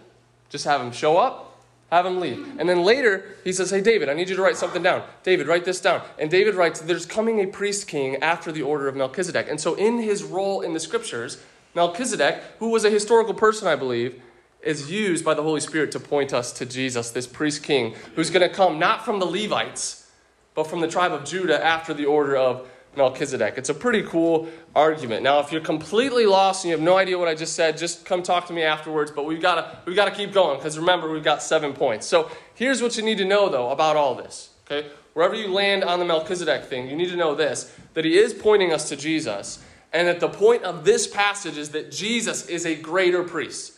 Just 0.49 0.65
have 0.65 0.81
him 0.81 0.91
show 0.91 1.17
up, 1.17 1.44
have 1.91 2.05
him 2.05 2.19
leave. 2.19 2.59
And 2.59 2.67
then 2.67 2.83
later, 2.83 3.35
he 3.43 3.53
says, 3.53 3.69
Hey, 3.69 3.81
David, 3.81 4.09
I 4.09 4.13
need 4.13 4.29
you 4.29 4.35
to 4.35 4.41
write 4.41 4.57
something 4.57 4.81
down. 4.81 5.03
David, 5.23 5.47
write 5.47 5.65
this 5.65 5.79
down. 5.79 6.01
And 6.17 6.31
David 6.31 6.55
writes, 6.55 6.81
There's 6.81 7.05
coming 7.05 7.39
a 7.39 7.47
priest 7.47 7.87
king 7.87 8.17
after 8.17 8.51
the 8.51 8.63
order 8.63 8.87
of 8.87 8.95
Melchizedek. 8.95 9.47
And 9.49 9.59
so, 9.59 9.75
in 9.75 9.99
his 9.99 10.23
role 10.23 10.61
in 10.61 10.73
the 10.73 10.79
scriptures, 10.79 11.41
Melchizedek, 11.75 12.41
who 12.59 12.69
was 12.69 12.85
a 12.85 12.89
historical 12.89 13.33
person, 13.33 13.67
I 13.67 13.75
believe, 13.75 14.21
is 14.61 14.89
used 14.89 15.23
by 15.23 15.35
the 15.35 15.43
Holy 15.43 15.59
Spirit 15.59 15.91
to 15.91 15.99
point 15.99 16.33
us 16.33 16.51
to 16.53 16.65
Jesus, 16.65 17.11
this 17.11 17.27
priest 17.27 17.61
king, 17.61 17.95
who's 18.15 18.31
going 18.31 18.47
to 18.47 18.53
come 18.53 18.79
not 18.79 19.05
from 19.05 19.19
the 19.19 19.25
Levites, 19.25 20.09
but 20.55 20.65
from 20.65 20.79
the 20.79 20.87
tribe 20.87 21.11
of 21.11 21.23
Judah 21.23 21.63
after 21.63 21.93
the 21.93 22.05
order 22.05 22.35
of 22.35 22.67
Melchizedek. 22.97 23.55
It's 23.57 23.69
a 23.69 23.73
pretty 23.73 24.03
cool 24.03 24.47
argument. 24.75 25.23
Now, 25.23 25.39
if 25.39 25.51
you're 25.51 25.61
completely 25.61 26.25
lost 26.25 26.63
and 26.63 26.69
you 26.69 26.75
have 26.75 26.83
no 26.83 26.97
idea 26.97 27.17
what 27.17 27.27
I 27.27 27.35
just 27.35 27.55
said, 27.55 27.77
just 27.77 28.05
come 28.05 28.23
talk 28.23 28.47
to 28.47 28.53
me 28.53 28.63
afterwards. 28.63 29.11
But 29.11 29.25
we've 29.25 29.41
got 29.41 29.55
to 29.55 29.79
we've 29.85 29.95
got 29.95 30.05
to 30.05 30.11
keep 30.11 30.33
going 30.33 30.57
because 30.57 30.77
remember 30.77 31.09
we've 31.09 31.23
got 31.23 31.41
seven 31.41 31.73
points. 31.73 32.05
So 32.07 32.29
here's 32.53 32.81
what 32.81 32.97
you 32.97 33.03
need 33.03 33.17
to 33.17 33.25
know 33.25 33.49
though 33.49 33.69
about 33.71 33.95
all 33.95 34.15
this. 34.15 34.49
Okay, 34.65 34.89
wherever 35.13 35.35
you 35.35 35.49
land 35.49 35.83
on 35.83 35.99
the 35.99 36.05
Melchizedek 36.05 36.65
thing, 36.65 36.89
you 36.89 36.95
need 36.95 37.09
to 37.09 37.17
know 37.17 37.35
this: 37.35 37.73
that 37.93 38.05
he 38.05 38.17
is 38.17 38.33
pointing 38.33 38.73
us 38.73 38.89
to 38.89 38.95
Jesus, 38.95 39.63
and 39.93 40.07
that 40.07 40.19
the 40.19 40.29
point 40.29 40.63
of 40.63 40.85
this 40.85 41.07
passage 41.07 41.57
is 41.57 41.69
that 41.69 41.91
Jesus 41.91 42.47
is 42.47 42.65
a 42.65 42.75
greater 42.75 43.23
priest. 43.23 43.73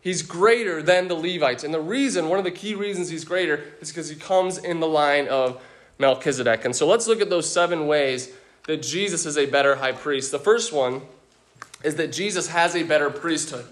He's 0.00 0.22
greater 0.22 0.82
than 0.82 1.06
the 1.06 1.14
Levites, 1.14 1.62
and 1.62 1.72
the 1.72 1.80
reason, 1.80 2.28
one 2.28 2.38
of 2.38 2.44
the 2.44 2.50
key 2.50 2.74
reasons 2.74 3.08
he's 3.08 3.24
greater, 3.24 3.62
is 3.80 3.88
because 3.88 4.08
he 4.08 4.16
comes 4.16 4.58
in 4.58 4.80
the 4.80 4.86
line 4.88 5.28
of 5.28 5.62
Melchizedek. 5.98 6.64
And 6.64 6.74
so 6.74 6.88
let's 6.88 7.06
look 7.06 7.20
at 7.20 7.30
those 7.30 7.50
seven 7.50 7.86
ways 7.86 8.32
that 8.66 8.82
Jesus 8.82 9.26
is 9.26 9.36
a 9.36 9.46
better 9.46 9.76
high 9.76 9.92
priest. 9.92 10.30
The 10.30 10.38
first 10.38 10.72
one 10.72 11.02
is 11.82 11.96
that 11.96 12.12
Jesus 12.12 12.48
has 12.48 12.76
a 12.76 12.82
better 12.82 13.10
priesthood. 13.10 13.66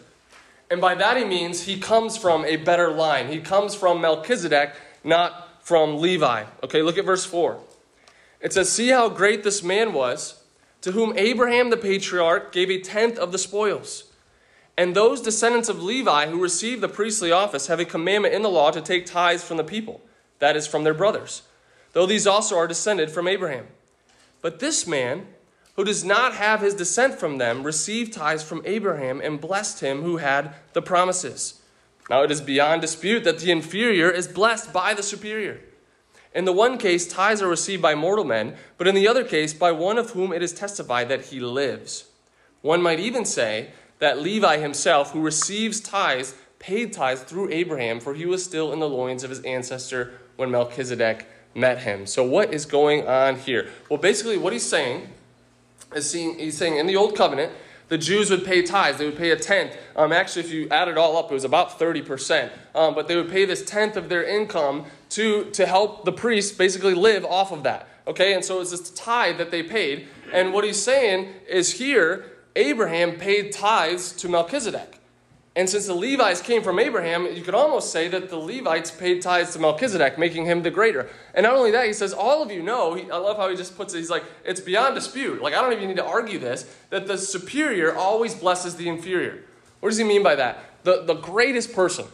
And 0.71 0.81
by 0.81 0.95
that 0.95 1.17
he 1.17 1.25
means 1.25 1.63
he 1.63 1.79
comes 1.79 2.17
from 2.17 2.45
a 2.45 2.57
better 2.57 2.91
line. 2.91 3.29
He 3.29 3.41
comes 3.41 3.75
from 3.75 4.01
Melchizedek, 4.01 4.75
not 5.03 5.65
from 5.65 5.99
Levi. 5.99 6.45
Okay, 6.63 6.83
look 6.83 6.99
at 6.99 7.05
verse 7.05 7.25
4. 7.25 7.61
It 8.41 8.53
says, 8.53 8.71
See 8.71 8.89
how 8.89 9.09
great 9.09 9.43
this 9.43 9.63
man 9.63 9.93
was, 9.93 10.43
to 10.81 10.93
whom 10.93 11.17
Abraham 11.17 11.71
the 11.71 11.77
patriarch 11.77 12.53
gave 12.53 12.71
a 12.71 12.81
tenth 12.81 13.19
of 13.19 13.33
the 13.33 13.39
spoils. 13.39 14.05
And 14.77 14.95
those 14.95 15.21
descendants 15.21 15.69
of 15.69 15.83
Levi 15.83 16.29
who 16.29 16.41
receive 16.41 16.81
the 16.81 16.89
priestly 16.89 17.31
office 17.31 17.67
have 17.67 17.81
a 17.81 17.85
commandment 17.85 18.35
in 18.35 18.43
the 18.43 18.49
law 18.49 18.71
to 18.71 18.81
take 18.81 19.05
tithes 19.05 19.45
from 19.45 19.59
the 19.59 19.65
people, 19.65 20.01
that 20.39 20.57
is, 20.57 20.67
from 20.67 20.85
their 20.85 20.95
brothers, 20.95 21.43
though 21.93 22.07
these 22.07 22.27
also 22.27 22.57
are 22.57 22.67
descended 22.67 23.11
from 23.11 23.29
Abraham. 23.29 23.67
But 24.43 24.61
this 24.61 24.87
man, 24.87 25.27
who 25.77 25.85
does 25.85 26.05
not 26.05 26.35
have 26.35 26.61
his 26.61 26.75
descent 26.75 27.19
from 27.19 27.39
them, 27.39 27.63
received 27.63 28.13
tithes 28.13 28.43
from 28.43 28.63
Abraham 28.65 29.21
and 29.21 29.41
blessed 29.41 29.81
him 29.81 30.03
who 30.03 30.19
had 30.19 30.55
the 30.73 30.83
promises. 30.83 31.61
Now 32.09 32.23
it 32.23 32.31
is 32.31 32.41
beyond 32.41 32.81
dispute 32.81 33.25
that 33.25 33.39
the 33.39 33.51
inferior 33.51 34.11
is 34.11 34.27
blessed 34.27 34.73
by 34.73 34.95
the 34.95 35.03
superior. 35.03 35.61
In 36.35 36.45
the 36.45 36.53
one 36.53 36.79
case, 36.79 37.09
tithes 37.09 37.43
are 37.43 37.49
received 37.49 37.83
by 37.83 37.95
mortal 37.95 38.25
men, 38.25 38.57
but 38.79 38.87
in 38.87 38.95
the 38.95 39.09
other 39.09 39.25
case, 39.25 39.53
by 39.53 39.73
one 39.73 39.99
of 39.99 40.11
whom 40.11 40.33
it 40.33 40.43
is 40.43 40.53
testified 40.53 41.09
that 41.09 41.27
he 41.27 41.41
lives. 41.41 42.07
One 42.63 42.83
might 42.83 43.01
even 43.01 43.25
say 43.25 43.71
that 43.99 44.21
Levi 44.21 44.59
himself, 44.59 45.13
who 45.13 45.21
receives 45.21 45.81
tithes, 45.81 46.35
paid 46.59 46.93
tithes 46.93 47.23
through 47.23 47.51
Abraham, 47.51 48.01
for 48.01 48.15
he 48.15 48.27
was 48.27 48.45
still 48.45 48.73
in 48.73 48.79
the 48.79 48.89
loins 48.89 49.25
of 49.25 49.31
his 49.31 49.41
ancestor 49.41 50.13
when 50.37 50.51
Melchizedek 50.51 51.27
met 51.55 51.79
him. 51.79 52.07
So, 52.07 52.25
what 52.25 52.53
is 52.55 52.67
going 52.67 53.07
on 53.07 53.37
here? 53.37 53.69
Well, 53.89 53.99
basically, 53.99 54.39
what 54.39 54.53
he's 54.53 54.67
saying 54.67 55.09
is 55.95 56.09
seeing, 56.09 56.39
he's 56.39 56.57
saying 56.57 56.77
in 56.77 56.87
the 56.87 56.97
Old 56.97 57.17
Covenant, 57.17 57.53
the 57.89 57.99
Jews 57.99 58.31
would 58.31 58.45
pay 58.45 58.63
tithes. 58.63 58.99
They 58.99 59.07
would 59.07 59.19
pay 59.19 59.31
a 59.31 59.37
tenth. 59.37 59.77
Um, 59.97 60.13
actually, 60.13 60.45
if 60.45 60.53
you 60.53 60.69
add 60.71 60.87
it 60.87 60.97
all 60.97 61.17
up, 61.17 61.31
it 61.31 61.35
was 61.35 61.45
about 61.45 61.79
30%. 61.79 62.51
Um, 62.73 62.95
but 62.95 63.09
they 63.09 63.17
would 63.17 63.29
pay 63.29 63.45
this 63.45 63.65
tenth 63.65 63.97
of 63.97 64.09
their 64.09 64.23
income 64.23 64.85
to, 65.11 65.51
to 65.51 65.67
help 65.67 66.05
the 66.05 66.13
priests 66.13 66.57
basically 66.57 66.95
live 66.95 67.25
off 67.25 67.51
of 67.51 67.65
that. 67.65 67.89
Okay, 68.07 68.33
and 68.33 68.45
so 68.45 68.61
it's 68.61 68.71
this 68.71 68.91
tithe 68.91 69.39
that 69.39 69.51
they 69.51 69.65
paid. 69.65 70.07
And 70.33 70.53
what 70.53 70.63
he's 70.63 70.81
saying 70.81 71.35
is 71.49 71.73
here, 71.73 72.27
Abraham 72.55 73.17
paid 73.17 73.51
tithes 73.51 74.13
to 74.13 74.29
Melchizedek. 74.29 75.00
And 75.57 75.69
since 75.69 75.87
the 75.87 75.95
Levites 75.95 76.41
came 76.41 76.63
from 76.63 76.79
Abraham, 76.79 77.27
you 77.27 77.43
could 77.43 77.57
almost 77.57 77.91
say 77.91 78.07
that 78.09 78.31
the 78.31 78.37
Levites 78.37 78.93
paid 78.93 79.21
tithes 79.21 79.53
to 79.55 79.59
Melchizedek, 79.59 80.17
making 80.17 80.45
him 80.47 80.63
the 80.63 80.71
greater. 80.71 81.09
And 81.35 81.43
not 81.43 81.57
only 81.57 81.73
that, 81.73 81.87
he 81.87 81.93
says, 81.93 82.13
all 82.13 82.41
of 82.41 82.53
you 82.53 82.63
know, 82.63 82.95
he, 82.95 83.11
I 83.11 83.17
love 83.17 83.37
how 83.37 83.49
he 83.51 83.57
just 83.57 83.77
puts 83.77 83.93
it, 83.93 83.99
he's 83.99 84.11
like, 84.11 84.23
it's 84.45 84.61
beyond 84.61 84.95
dispute. 84.95 85.43
Like, 85.43 85.55
I 85.55 85.61
don't 85.61 85.73
even 85.73 85.89
need 85.89 85.97
to 85.97 86.07
argue 86.07 86.39
this, 86.39 86.73
that 86.91 87.09
the 87.09 87.19
superior 87.19 87.97
always 87.97 88.35
blesses 88.35 88.77
the 88.77 88.89
inferior. 88.89 89.43
What 89.81 89.89
does 89.89 89.99
he 89.99 90.05
mean 90.05 90.23
by 90.23 90.37
that? 90.37 90.85
The, 90.85 91.03
the 91.03 91.15
greatest 91.15 91.73
person 91.73 92.07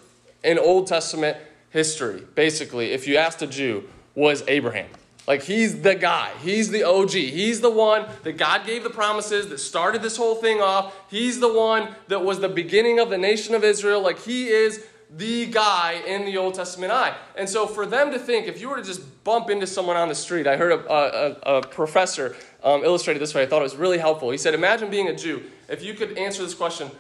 in 0.42 0.58
Old 0.58 0.86
Testament 0.86 1.36
history, 1.70 2.22
basically, 2.34 2.92
if 2.92 3.06
you 3.06 3.18
asked 3.18 3.42
a 3.42 3.46
Jew, 3.46 3.84
was 4.14 4.44
Abraham. 4.48 4.88
Like 5.26 5.42
he's 5.42 5.82
the 5.82 5.94
guy. 5.94 6.32
He's 6.42 6.70
the 6.70 6.84
OG. 6.84 7.10
He's 7.10 7.60
the 7.60 7.70
one 7.70 8.06
that 8.22 8.36
God 8.36 8.64
gave 8.64 8.84
the 8.84 8.90
promises 8.90 9.48
that 9.48 9.58
started 9.58 10.02
this 10.02 10.16
whole 10.16 10.36
thing 10.36 10.60
off. 10.60 10.94
He's 11.10 11.40
the 11.40 11.52
one 11.52 11.94
that 12.08 12.24
was 12.24 12.40
the 12.40 12.48
beginning 12.48 13.00
of 13.00 13.10
the 13.10 13.18
nation 13.18 13.54
of 13.54 13.64
Israel. 13.64 14.00
Like 14.00 14.20
he 14.20 14.48
is 14.48 14.84
the 15.10 15.46
guy 15.46 16.02
in 16.06 16.24
the 16.24 16.36
Old 16.36 16.54
Testament 16.54 16.92
eye. 16.92 17.16
And 17.36 17.48
so 17.48 17.66
for 17.66 17.86
them 17.86 18.10
to 18.12 18.18
think, 18.18 18.46
if 18.46 18.60
you 18.60 18.68
were 18.68 18.76
to 18.76 18.82
just 18.82 19.24
bump 19.24 19.50
into 19.50 19.66
someone 19.66 19.96
on 19.96 20.08
the 20.08 20.14
street, 20.14 20.46
I 20.46 20.56
heard 20.56 20.72
a, 20.72 20.92
a, 20.92 21.58
a 21.58 21.62
professor 21.62 22.36
um, 22.62 22.84
illustrated 22.84 23.20
this 23.20 23.34
way. 23.34 23.42
I 23.42 23.46
thought 23.46 23.60
it 23.60 23.64
was 23.64 23.76
really 23.76 23.98
helpful. 23.98 24.30
He 24.30 24.38
said, 24.38 24.54
imagine 24.54 24.90
being 24.90 25.08
a 25.08 25.14
Jew. 25.14 25.44
If 25.68 25.82
you 25.82 25.94
could 25.94 26.18
answer 26.18 26.42
this 26.42 26.54
question, 26.54 26.90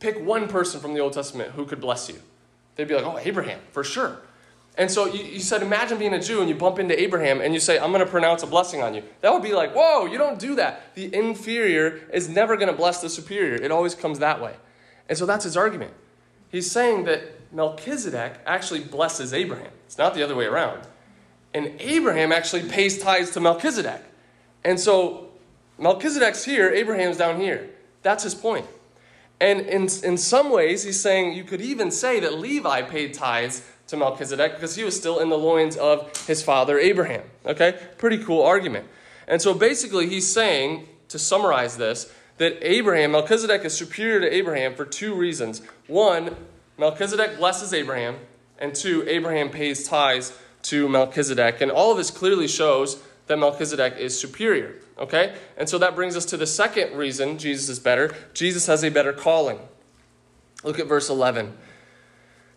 pick 0.00 0.22
one 0.24 0.48
person 0.48 0.80
from 0.80 0.94
the 0.94 1.00
Old 1.00 1.12
Testament 1.12 1.52
who 1.52 1.66
could 1.66 1.80
bless 1.80 2.08
you. 2.08 2.18
They'd 2.76 2.88
be 2.88 2.94
like, 2.94 3.04
oh, 3.04 3.18
Abraham, 3.18 3.60
for 3.72 3.84
sure. 3.84 4.18
And 4.78 4.90
so 4.90 5.06
you, 5.06 5.24
you, 5.24 5.40
said, 5.40 5.62
imagine 5.62 5.98
being 5.98 6.14
a 6.14 6.20
Jew 6.20 6.40
and 6.40 6.48
you 6.48 6.54
bump 6.54 6.78
into 6.78 6.98
Abraham 6.98 7.40
and 7.40 7.52
you 7.52 7.60
say, 7.60 7.78
I'm 7.78 7.90
going 7.90 8.04
to 8.04 8.10
pronounce 8.10 8.42
a 8.42 8.46
blessing 8.46 8.82
on 8.82 8.94
you. 8.94 9.02
That 9.20 9.32
would 9.32 9.42
be 9.42 9.52
like, 9.52 9.74
whoa, 9.74 10.06
you 10.06 10.16
don't 10.16 10.38
do 10.38 10.54
that. 10.54 10.94
The 10.94 11.14
inferior 11.14 12.00
is 12.12 12.28
never 12.28 12.56
going 12.56 12.68
to 12.68 12.76
bless 12.76 13.00
the 13.00 13.10
superior. 13.10 13.56
It 13.56 13.72
always 13.72 13.94
comes 13.94 14.20
that 14.20 14.40
way. 14.40 14.54
And 15.08 15.18
so 15.18 15.26
that's 15.26 15.44
his 15.44 15.56
argument. 15.56 15.92
He's 16.50 16.70
saying 16.70 17.04
that 17.04 17.52
Melchizedek 17.52 18.40
actually 18.46 18.80
blesses 18.80 19.34
Abraham. 19.34 19.72
It's 19.86 19.98
not 19.98 20.14
the 20.14 20.22
other 20.22 20.36
way 20.36 20.46
around. 20.46 20.86
And 21.52 21.74
Abraham 21.80 22.30
actually 22.30 22.68
pays 22.68 22.98
tithes 22.98 23.32
to 23.32 23.40
Melchizedek. 23.40 24.02
And 24.64 24.78
so 24.78 25.30
Melchizedek's 25.78 26.44
here, 26.44 26.70
Abraham's 26.70 27.16
down 27.16 27.40
here. 27.40 27.70
That's 28.02 28.22
his 28.22 28.34
point. 28.34 28.66
And 29.40 29.60
in, 29.62 29.88
in 30.04 30.16
some 30.18 30.50
ways, 30.50 30.84
he's 30.84 31.00
saying 31.00 31.32
you 31.32 31.44
could 31.44 31.60
even 31.60 31.90
say 31.90 32.20
that 32.20 32.34
Levi 32.34 32.82
paid 32.82 33.14
tithes 33.14 33.62
to 33.90 33.96
Melchizedek 33.96 34.54
because 34.54 34.76
he 34.76 34.84
was 34.84 34.96
still 34.96 35.18
in 35.18 35.28
the 35.28 35.38
loins 35.38 35.76
of 35.76 36.26
his 36.26 36.42
father 36.42 36.78
Abraham. 36.78 37.22
Okay? 37.44 37.78
Pretty 37.98 38.18
cool 38.18 38.42
argument. 38.42 38.86
And 39.28 39.42
so 39.42 39.52
basically, 39.52 40.08
he's 40.08 40.30
saying, 40.30 40.88
to 41.08 41.18
summarize 41.18 41.76
this, 41.76 42.12
that 42.38 42.58
Abraham, 42.62 43.12
Melchizedek 43.12 43.64
is 43.64 43.76
superior 43.76 44.20
to 44.20 44.34
Abraham 44.34 44.74
for 44.74 44.84
two 44.84 45.14
reasons. 45.14 45.60
One, 45.88 46.36
Melchizedek 46.78 47.36
blesses 47.36 47.74
Abraham, 47.74 48.16
and 48.58 48.74
two, 48.74 49.04
Abraham 49.08 49.50
pays 49.50 49.86
tithes 49.86 50.36
to 50.62 50.88
Melchizedek. 50.88 51.60
And 51.60 51.70
all 51.70 51.90
of 51.90 51.98
this 51.98 52.10
clearly 52.10 52.48
shows 52.48 53.02
that 53.26 53.38
Melchizedek 53.38 53.96
is 53.98 54.18
superior. 54.18 54.76
Okay? 54.98 55.34
And 55.56 55.68
so 55.68 55.78
that 55.78 55.94
brings 55.94 56.16
us 56.16 56.24
to 56.26 56.36
the 56.36 56.46
second 56.46 56.96
reason 56.96 57.38
Jesus 57.38 57.68
is 57.68 57.78
better. 57.78 58.14
Jesus 58.34 58.66
has 58.66 58.84
a 58.84 58.88
better 58.88 59.12
calling. 59.12 59.58
Look 60.62 60.78
at 60.78 60.86
verse 60.86 61.08
11. 61.08 61.56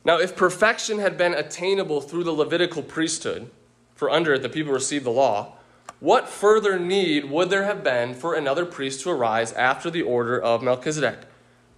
Now, 0.05 0.19
if 0.19 0.36
perfection 0.36 1.00
had 1.00 1.17
been 1.17 1.33
attainable 1.33 2.01
through 2.01 2.25
the 2.25 2.31
Levitical 2.31 2.83
priesthood, 2.83 3.50
for 3.95 4.10
under 4.10 4.33
it 4.33 4.41
the 4.41 4.50
people 4.50 4.74
received 4.74 5.05
the 5.05 5.12
law, 5.12 5.53
what 6.00 6.27
further 6.27 6.77
need 6.77 7.29
would 7.29 7.50
there 7.50 7.63
have 7.63 7.83
been 7.83 8.13
for 8.13 8.36
another 8.36 8.65
priest 8.65 9.01
to 9.01 9.10
arise 9.10 9.53
after 9.53 9.89
the 9.89 10.01
order 10.01 10.38
of 10.38 10.62
Melchizedek, 10.62 11.19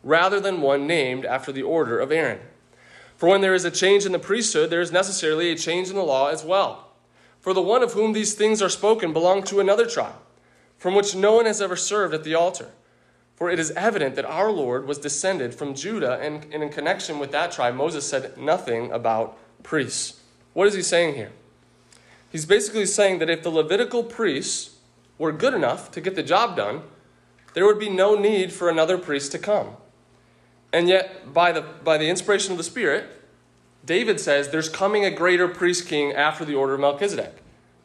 rather 0.03 0.39
than 0.39 0.61
one 0.61 0.87
named 0.87 1.25
after 1.25 1.51
the 1.51 1.61
order 1.61 1.99
of 1.99 2.11
Aaron? 2.11 2.39
For 3.15 3.29
when 3.29 3.41
there 3.41 3.53
is 3.53 3.65
a 3.65 3.71
change 3.71 4.05
in 4.05 4.11
the 4.11 4.19
priesthood, 4.19 4.71
there 4.71 4.81
is 4.81 4.91
necessarily 4.91 5.51
a 5.51 5.55
change 5.55 5.89
in 5.89 5.95
the 5.95 6.01
law 6.01 6.29
as 6.29 6.43
well. 6.43 6.89
For 7.39 7.53
the 7.53 7.61
one 7.61 7.83
of 7.83 7.93
whom 7.93 8.13
these 8.13 8.33
things 8.33 8.61
are 8.61 8.69
spoken 8.69 9.13
belonged 9.13 9.45
to 9.47 9.59
another 9.59 9.85
tribe, 9.85 10.15
from 10.79 10.95
which 10.95 11.15
no 11.15 11.33
one 11.33 11.45
has 11.45 11.61
ever 11.61 11.75
served 11.75 12.15
at 12.15 12.23
the 12.23 12.33
altar. 12.33 12.71
For 13.35 13.49
it 13.49 13.59
is 13.59 13.71
evident 13.71 14.15
that 14.15 14.25
our 14.25 14.49
Lord 14.49 14.87
was 14.87 14.97
descended 14.97 15.53
from 15.53 15.75
Judah, 15.75 16.19
and, 16.21 16.45
in 16.53 16.69
connection 16.69 17.19
with 17.19 17.31
that 17.31 17.51
tribe, 17.51 17.75
Moses 17.75 18.07
said 18.07 18.37
nothing 18.37 18.91
about 18.91 19.37
priests. 19.61 20.21
What 20.53 20.67
is 20.67 20.73
he 20.73 20.81
saying 20.81 21.15
here? 21.15 21.31
He's 22.31 22.45
basically 22.45 22.85
saying 22.85 23.19
that 23.19 23.29
if 23.29 23.43
the 23.43 23.49
Levitical 23.49 24.03
priests 24.03 24.77
were 25.17 25.31
good 25.31 25.53
enough 25.53 25.91
to 25.91 26.01
get 26.01 26.15
the 26.15 26.23
job 26.23 26.55
done, 26.55 26.83
there 27.53 27.65
would 27.65 27.79
be 27.79 27.89
no 27.89 28.15
need 28.15 28.53
for 28.53 28.69
another 28.69 28.97
priest 28.97 29.31
to 29.33 29.39
come. 29.39 29.75
And 30.71 30.87
yet, 30.87 31.33
by 31.33 31.51
the, 31.51 31.61
by 31.61 31.97
the 31.97 32.09
inspiration 32.09 32.51
of 32.51 32.57
the 32.57 32.63
Spirit, 32.63 33.05
David 33.85 34.19
says 34.19 34.49
there's 34.49 34.69
coming 34.69 35.05
a 35.05 35.11
greater 35.11 35.47
priest 35.47 35.87
king 35.87 36.11
after 36.13 36.43
the 36.43 36.55
order 36.55 36.73
of 36.73 36.79
Melchizedek. 36.79 37.33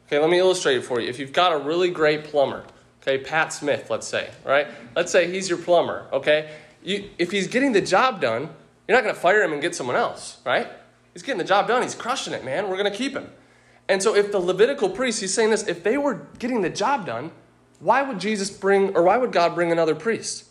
Okay, 0.07 0.19
let 0.19 0.29
me 0.29 0.39
illustrate 0.39 0.77
it 0.77 0.83
for 0.83 0.99
you. 0.99 1.07
If 1.07 1.19
you've 1.19 1.31
got 1.31 1.53
a 1.53 1.57
really 1.57 1.89
great 1.89 2.25
plumber, 2.25 2.65
okay, 3.01 3.17
Pat 3.17 3.53
Smith, 3.53 3.89
let's 3.89 4.07
say, 4.07 4.29
right? 4.45 4.67
Let's 4.95 5.11
say 5.11 5.31
he's 5.31 5.49
your 5.49 5.57
plumber, 5.57 6.07
okay? 6.13 6.51
You, 6.83 7.09
if 7.17 7.31
he's 7.31 7.47
getting 7.47 7.73
the 7.73 7.81
job 7.81 8.21
done, 8.21 8.49
you're 8.87 8.97
not 8.97 9.03
going 9.03 9.15
to 9.15 9.21
fire 9.21 9.43
him 9.43 9.53
and 9.53 9.61
get 9.61 9.75
someone 9.75 9.95
else, 9.95 10.39
right? 10.45 10.67
He's 11.13 11.23
getting 11.23 11.39
the 11.39 11.43
job 11.43 11.67
done. 11.67 11.81
He's 11.81 11.95
crushing 11.95 12.33
it, 12.33 12.43
man. 12.43 12.69
We're 12.69 12.77
going 12.77 12.91
to 12.91 12.97
keep 12.97 13.13
him. 13.13 13.29
And 13.89 14.01
so, 14.01 14.15
if 14.15 14.31
the 14.31 14.39
Levitical 14.39 14.89
priests, 14.89 15.19
he's 15.19 15.33
saying 15.33 15.49
this, 15.49 15.67
if 15.67 15.83
they 15.83 15.97
were 15.97 16.27
getting 16.39 16.61
the 16.61 16.69
job 16.69 17.05
done, 17.05 17.31
why 17.79 18.01
would 18.01 18.19
Jesus 18.19 18.49
bring, 18.49 18.95
or 18.95 19.03
why 19.03 19.17
would 19.17 19.31
God 19.31 19.55
bring 19.55 19.71
another 19.71 19.95
priest? 19.95 20.45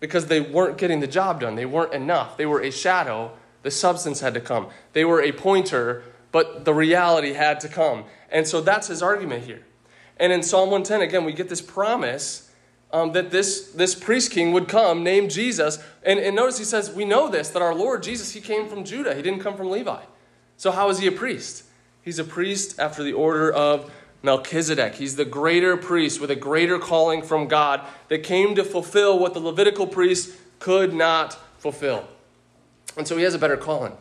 because 0.00 0.26
they 0.26 0.40
weren't 0.40 0.78
getting 0.78 1.00
the 1.00 1.06
job 1.06 1.40
done. 1.40 1.54
They 1.54 1.66
weren't 1.66 1.92
enough. 1.92 2.36
They 2.36 2.46
were 2.46 2.60
a 2.62 2.70
shadow. 2.70 3.32
The 3.62 3.70
substance 3.70 4.20
had 4.20 4.34
to 4.34 4.40
come. 4.40 4.68
They 4.92 5.04
were 5.04 5.20
a 5.20 5.32
pointer, 5.32 6.02
but 6.30 6.64
the 6.64 6.74
reality 6.74 7.32
had 7.32 7.60
to 7.60 7.68
come. 7.68 8.04
And 8.30 8.46
so 8.46 8.60
that's 8.60 8.86
his 8.86 9.02
argument 9.02 9.44
here. 9.44 9.64
And 10.18 10.32
in 10.32 10.42
Psalm 10.42 10.70
110, 10.70 11.02
again, 11.02 11.24
we 11.24 11.32
get 11.32 11.48
this 11.48 11.60
promise 11.60 12.50
um, 12.92 13.12
that 13.12 13.30
this, 13.30 13.70
this 13.72 13.94
priest 13.94 14.30
king 14.32 14.52
would 14.52 14.68
come 14.68 15.02
named 15.02 15.30
Jesus. 15.30 15.82
And, 16.02 16.18
and 16.18 16.34
notice 16.34 16.58
he 16.58 16.64
says, 16.64 16.90
We 16.90 17.04
know 17.04 17.28
this, 17.28 17.50
that 17.50 17.62
our 17.62 17.74
Lord 17.74 18.02
Jesus, 18.02 18.32
he 18.32 18.40
came 18.40 18.68
from 18.68 18.84
Judah. 18.84 19.14
He 19.14 19.22
didn't 19.22 19.40
come 19.40 19.56
from 19.56 19.70
Levi. 19.70 20.02
So 20.56 20.70
how 20.70 20.88
is 20.88 20.98
he 20.98 21.06
a 21.06 21.12
priest? 21.12 21.64
He's 22.02 22.18
a 22.18 22.24
priest 22.24 22.78
after 22.78 23.02
the 23.02 23.12
order 23.12 23.52
of 23.52 23.92
Melchizedek. 24.22 24.94
He's 24.94 25.16
the 25.16 25.24
greater 25.24 25.76
priest 25.76 26.20
with 26.20 26.30
a 26.30 26.36
greater 26.36 26.78
calling 26.78 27.22
from 27.22 27.46
God 27.46 27.82
that 28.08 28.22
came 28.22 28.54
to 28.56 28.64
fulfill 28.64 29.18
what 29.18 29.34
the 29.34 29.40
Levitical 29.40 29.86
priest 29.86 30.34
could 30.58 30.92
not 30.92 31.34
fulfill. 31.58 32.08
And 32.96 33.06
so 33.06 33.16
he 33.16 33.22
has 33.22 33.34
a 33.34 33.38
better 33.38 33.56
calling. 33.56 33.92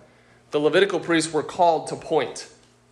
The 0.51 0.59
Levitical 0.59 1.00
priests 1.00 1.31
were 1.31 1.43
called 1.43 1.88
to 1.88 1.95
point 1.95 2.50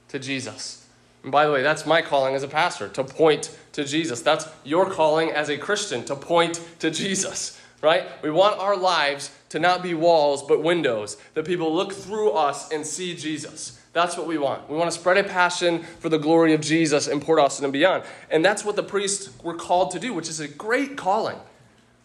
to 0.10 0.20
Jesus. 0.20 0.85
And 1.26 1.32
by 1.32 1.48
the 1.48 1.52
way, 1.52 1.64
that's 1.64 1.88
my 1.88 2.04
calling 2.04 2.36
as 2.36 2.44
a 2.44 2.48
pastor, 2.48 2.88
to 2.90 3.04
point 3.04 3.50
to 3.72 3.84
Jesus. 3.84 4.22
That's 4.22 4.48
your 4.64 4.92
calling 4.92 5.32
as 5.32 5.50
a 5.50 5.58
Christian, 5.58 6.06
to 6.06 6.16
point 6.16 6.62
to 6.78 6.92
Jesus, 6.92 7.60
right? 7.82 8.04
We 8.22 8.30
want 8.30 8.60
our 8.60 8.78
lives 8.78 9.32
to 9.50 9.58
not 9.58 9.82
be 9.82 9.96
walls, 9.96 10.44
but 10.44 10.62
windows, 10.62 11.18
that 11.34 11.44
people 11.44 11.74
look 11.74 11.94
through 11.94 12.30
us 12.34 12.72
and 12.72 12.86
see 12.86 13.16
Jesus. 13.16 13.82
That's 13.92 14.16
what 14.16 14.28
we 14.28 14.38
want. 14.38 14.70
We 14.70 14.78
want 14.78 14.92
to 14.92 15.00
spread 15.00 15.18
a 15.18 15.24
passion 15.24 15.82
for 15.82 16.10
the 16.10 16.20
glory 16.20 16.54
of 16.54 16.62
Jesus 16.62 17.08
in 17.08 17.20
Port 17.20 17.40
Austin 17.40 17.66
and 17.66 17.74
beyond. 17.74 18.04
And 18.30 18.46
that's 18.46 18.64
what 18.64 18.76
the 18.76 18.84
priests 18.84 19.32
were 19.42 19.56
called 19.56 19.90
to 19.92 20.00
do, 20.00 20.14
which 20.14 20.30
is 20.30 20.40
a 20.40 20.48
great 20.48 20.96
calling. 20.96 21.40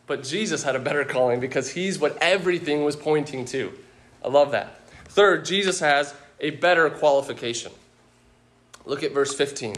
But 0.06 0.22
Jesus 0.22 0.62
had 0.62 0.76
a 0.76 0.80
better 0.80 1.04
calling 1.04 1.40
because 1.40 1.72
he's 1.72 1.98
what 1.98 2.16
everything 2.22 2.84
was 2.84 2.96
pointing 2.96 3.44
to. 3.44 3.70
I 4.24 4.28
love 4.28 4.52
that. 4.52 4.80
Third, 5.08 5.44
Jesus 5.44 5.80
has 5.80 6.14
a 6.40 6.52
better 6.52 6.88
qualification. 6.88 7.72
Look 8.84 9.02
at 9.02 9.12
verse 9.12 9.34
15. 9.34 9.76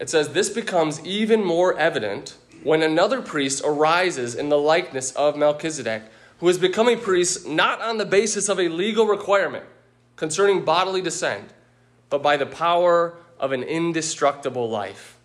It 0.00 0.10
says, 0.10 0.30
This 0.30 0.50
becomes 0.50 1.04
even 1.04 1.44
more 1.44 1.78
evident 1.78 2.36
when 2.62 2.82
another 2.82 3.20
priest 3.20 3.62
arises 3.64 4.34
in 4.34 4.48
the 4.48 4.58
likeness 4.58 5.12
of 5.12 5.36
Melchizedek, 5.36 6.02
who 6.38 6.48
has 6.48 6.58
become 6.58 6.88
a 6.88 6.96
priest 6.96 7.46
not 7.46 7.80
on 7.80 7.98
the 7.98 8.06
basis 8.06 8.48
of 8.48 8.58
a 8.58 8.68
legal 8.68 9.06
requirement 9.06 9.64
concerning 10.16 10.64
bodily 10.64 11.02
descent, 11.02 11.52
but 12.10 12.22
by 12.22 12.36
the 12.36 12.46
power 12.46 13.16
of 13.38 13.52
an 13.52 13.62
indestructible 13.62 14.68
life. 14.68 15.18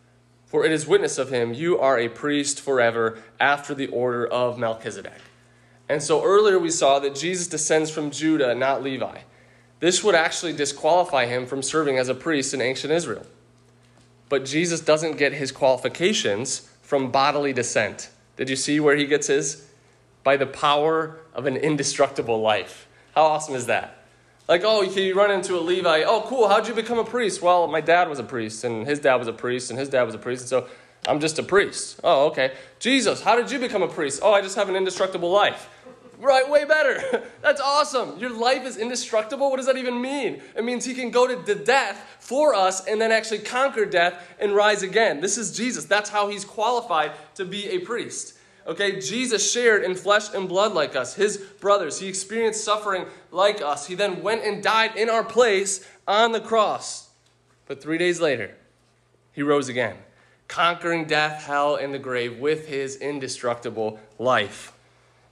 For 0.46 0.66
it 0.66 0.72
is 0.72 0.88
witness 0.88 1.18
of 1.18 1.30
him, 1.30 1.54
you 1.54 1.80
are 1.80 1.98
a 2.00 2.10
priest 2.10 2.60
forever 2.60 3.20
after 3.40 3.76
the 3.76 3.88
order 3.88 4.26
of 4.26 4.58
Melchizedek. 4.58 5.22
And 5.88 6.02
so 6.02 6.24
earlier 6.24 6.60
we 6.60 6.72
saw 6.72 7.00
that 7.00 7.16
Jesus 7.16 7.48
descends 7.48 7.90
from 7.92 8.12
Judah, 8.12 8.56
not 8.56 8.84
Levi. 8.84 9.20
This 9.80 10.04
would 10.04 10.16
actually 10.16 10.54
disqualify 10.54 11.26
him 11.26 11.46
from 11.46 11.62
serving 11.62 11.98
as 11.98 12.10
a 12.10 12.16
priest 12.16 12.54
in 12.54 12.62
ancient 12.62 12.92
Israel. 12.92 13.26
But 14.28 14.46
Jesus 14.46 14.82
doesn't 14.82 15.18
get 15.18 15.34
his 15.34 15.52
qualifications 15.52 16.70
from 16.82 17.12
bodily 17.12 17.54
descent. 17.54 18.10
Did 18.36 18.50
you 18.50 18.56
see 18.56 18.80
where 18.80 18.96
he 18.96 19.06
gets 19.06 19.28
his? 19.28 19.68
By 20.24 20.38
the 20.38 20.46
power 20.46 21.18
of 21.34 21.46
an 21.46 21.56
indestructible 21.56 22.42
life. 22.42 22.88
How 23.16 23.24
awesome 23.24 23.56
is 23.56 23.66
that? 23.68 24.06
Like, 24.48 24.64
oh, 24.66 24.82
you 24.82 25.16
run 25.16 25.32
into 25.32 25.56
a 25.58 25.62
Levi. 25.62 26.04
Oh, 26.04 26.22
cool. 26.26 26.48
How'd 26.48 26.68
you 26.68 26.74
become 26.74 26.98
a 26.98 27.04
priest? 27.04 27.42
Well, 27.42 27.68
my 27.68 27.82
dad 27.82 28.10
was 28.10 28.18
a 28.20 28.24
priest, 28.24 28.64
and 28.64 28.88
his 28.88 29.00
dad 29.00 29.16
was 29.16 29.28
a 29.28 29.34
priest, 29.34 29.70
and 29.70 29.80
his 29.80 29.90
dad 29.90 30.04
was 30.04 30.16
a 30.16 30.18
priest, 30.18 30.42
and 30.42 30.50
so 30.50 30.68
I'm 31.08 31.20
just 31.20 31.38
a 31.40 31.44
priest. 31.44 32.00
Oh, 32.04 32.28
okay. 32.28 32.54
Jesus, 32.80 33.22
how 33.22 33.36
did 33.36 33.52
you 33.52 33.60
become 33.60 33.84
a 33.84 33.88
priest? 33.88 34.22
Oh, 34.24 34.34
I 34.34 34.42
just 34.42 34.56
have 34.56 34.68
an 34.68 34.76
indestructible 34.76 35.30
life. 35.30 35.70
Right, 36.20 36.50
way 36.50 36.66
better. 36.66 37.24
That's 37.42 37.62
awesome. 37.62 38.20
Your 38.20 38.30
life 38.30 38.66
is 38.66 38.76
indestructible. 38.76 39.50
What 39.50 39.58
does 39.58 39.68
that 39.68 39.78
even 39.78 40.02
mean? 40.02 40.42
It 40.56 40.66
means 40.66 40.84
he 40.84 40.94
can 40.94 41.12
go 41.12 41.26
to 41.26 41.38
the 41.38 41.56
death 41.56 42.18
for 42.20 42.54
us 42.54 42.86
and 42.86 43.00
then 43.00 43.14
actually 43.14 43.40
conquer 43.40 43.86
death 43.86 44.22
and 44.38 44.54
rise 44.54 44.84
again. 44.84 45.22
This 45.22 45.38
is 45.38 45.56
Jesus. 45.56 45.86
That's 45.86 46.10
how 46.10 46.28
he's 46.28 46.44
qualified 46.44 47.14
to 47.36 47.46
be 47.46 47.70
a 47.70 47.80
priest. 47.80 48.36
Okay, 48.68 49.00
Jesus 49.00 49.50
shared 49.50 49.84
in 49.84 49.96
flesh 49.96 50.34
and 50.34 50.48
blood 50.48 50.74
like 50.74 50.96
us, 50.96 51.16
his 51.16 51.38
brothers. 51.38 52.00
He 52.00 52.10
experienced 52.10 52.66
suffering 52.66 53.06
like 53.32 53.62
us. 53.62 53.88
He 53.88 53.96
then 53.96 54.22
went 54.22 54.44
and 54.44 54.62
died 54.62 54.98
in 54.98 55.10
our 55.10 55.24
place 55.24 55.88
on 56.06 56.34
the 56.34 56.42
cross. 56.42 57.10
But 57.66 57.82
three 57.82 57.98
days 57.98 58.20
later, 58.20 58.56
he 59.32 59.42
rose 59.42 59.70
again, 59.70 59.96
conquering 60.50 61.06
death, 61.06 61.46
hell, 61.46 61.78
and 61.78 61.94
the 61.94 62.00
grave 62.00 62.40
with 62.40 62.68
his 62.68 62.98
indestructible 62.98 64.00
life. 64.20 64.74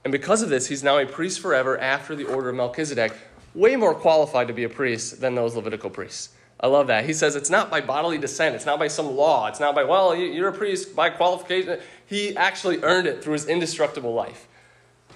And 0.04 0.12
because 0.12 0.42
of 0.42 0.48
this, 0.48 0.68
he's 0.68 0.82
now 0.82 0.98
a 0.98 1.06
priest 1.06 1.40
forever 1.40 1.78
after 1.78 2.14
the 2.14 2.24
order 2.24 2.50
of 2.50 2.56
Melchizedek, 2.56 3.12
way 3.54 3.76
more 3.76 3.94
qualified 3.94 4.48
to 4.48 4.54
be 4.54 4.64
a 4.64 4.68
priest 4.68 5.20
than 5.20 5.34
those 5.34 5.54
Levitical 5.54 5.90
priests. 5.90 6.30
I 6.60 6.66
love 6.66 6.88
that. 6.88 7.04
He 7.04 7.12
says 7.12 7.36
it's 7.36 7.50
not 7.50 7.70
by 7.70 7.80
bodily 7.80 8.18
descent, 8.18 8.56
it's 8.56 8.66
not 8.66 8.78
by 8.78 8.88
some 8.88 9.14
law, 9.14 9.46
it's 9.46 9.60
not 9.60 9.74
by, 9.74 9.84
well, 9.84 10.14
you're 10.16 10.48
a 10.48 10.52
priest 10.52 10.96
by 10.96 11.10
qualification. 11.10 11.78
He 12.06 12.36
actually 12.36 12.82
earned 12.82 13.06
it 13.06 13.22
through 13.22 13.34
his 13.34 13.46
indestructible 13.46 14.12
life. 14.12 14.48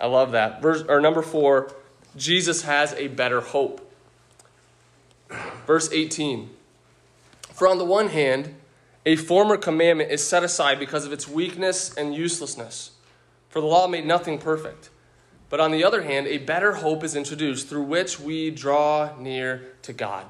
I 0.00 0.06
love 0.06 0.32
that. 0.32 0.62
Verse, 0.62 0.82
or 0.88 1.00
number 1.00 1.22
four, 1.22 1.74
Jesus 2.16 2.62
has 2.62 2.92
a 2.94 3.08
better 3.08 3.40
hope. 3.40 3.92
Verse 5.66 5.90
18. 5.92 6.50
For 7.52 7.68
on 7.68 7.78
the 7.78 7.84
one 7.84 8.08
hand, 8.08 8.54
a 9.04 9.16
former 9.16 9.56
commandment 9.56 10.10
is 10.10 10.26
set 10.26 10.44
aside 10.44 10.78
because 10.78 11.04
of 11.04 11.12
its 11.12 11.26
weakness 11.26 11.92
and 11.94 12.14
uselessness, 12.14 12.92
for 13.52 13.60
the 13.60 13.66
law 13.66 13.86
made 13.86 14.06
nothing 14.06 14.38
perfect. 14.38 14.88
But 15.50 15.60
on 15.60 15.72
the 15.72 15.84
other 15.84 16.02
hand, 16.02 16.26
a 16.26 16.38
better 16.38 16.72
hope 16.72 17.04
is 17.04 17.14
introduced 17.14 17.68
through 17.68 17.82
which 17.82 18.18
we 18.18 18.50
draw 18.50 19.14
near 19.18 19.74
to 19.82 19.92
God. 19.92 20.24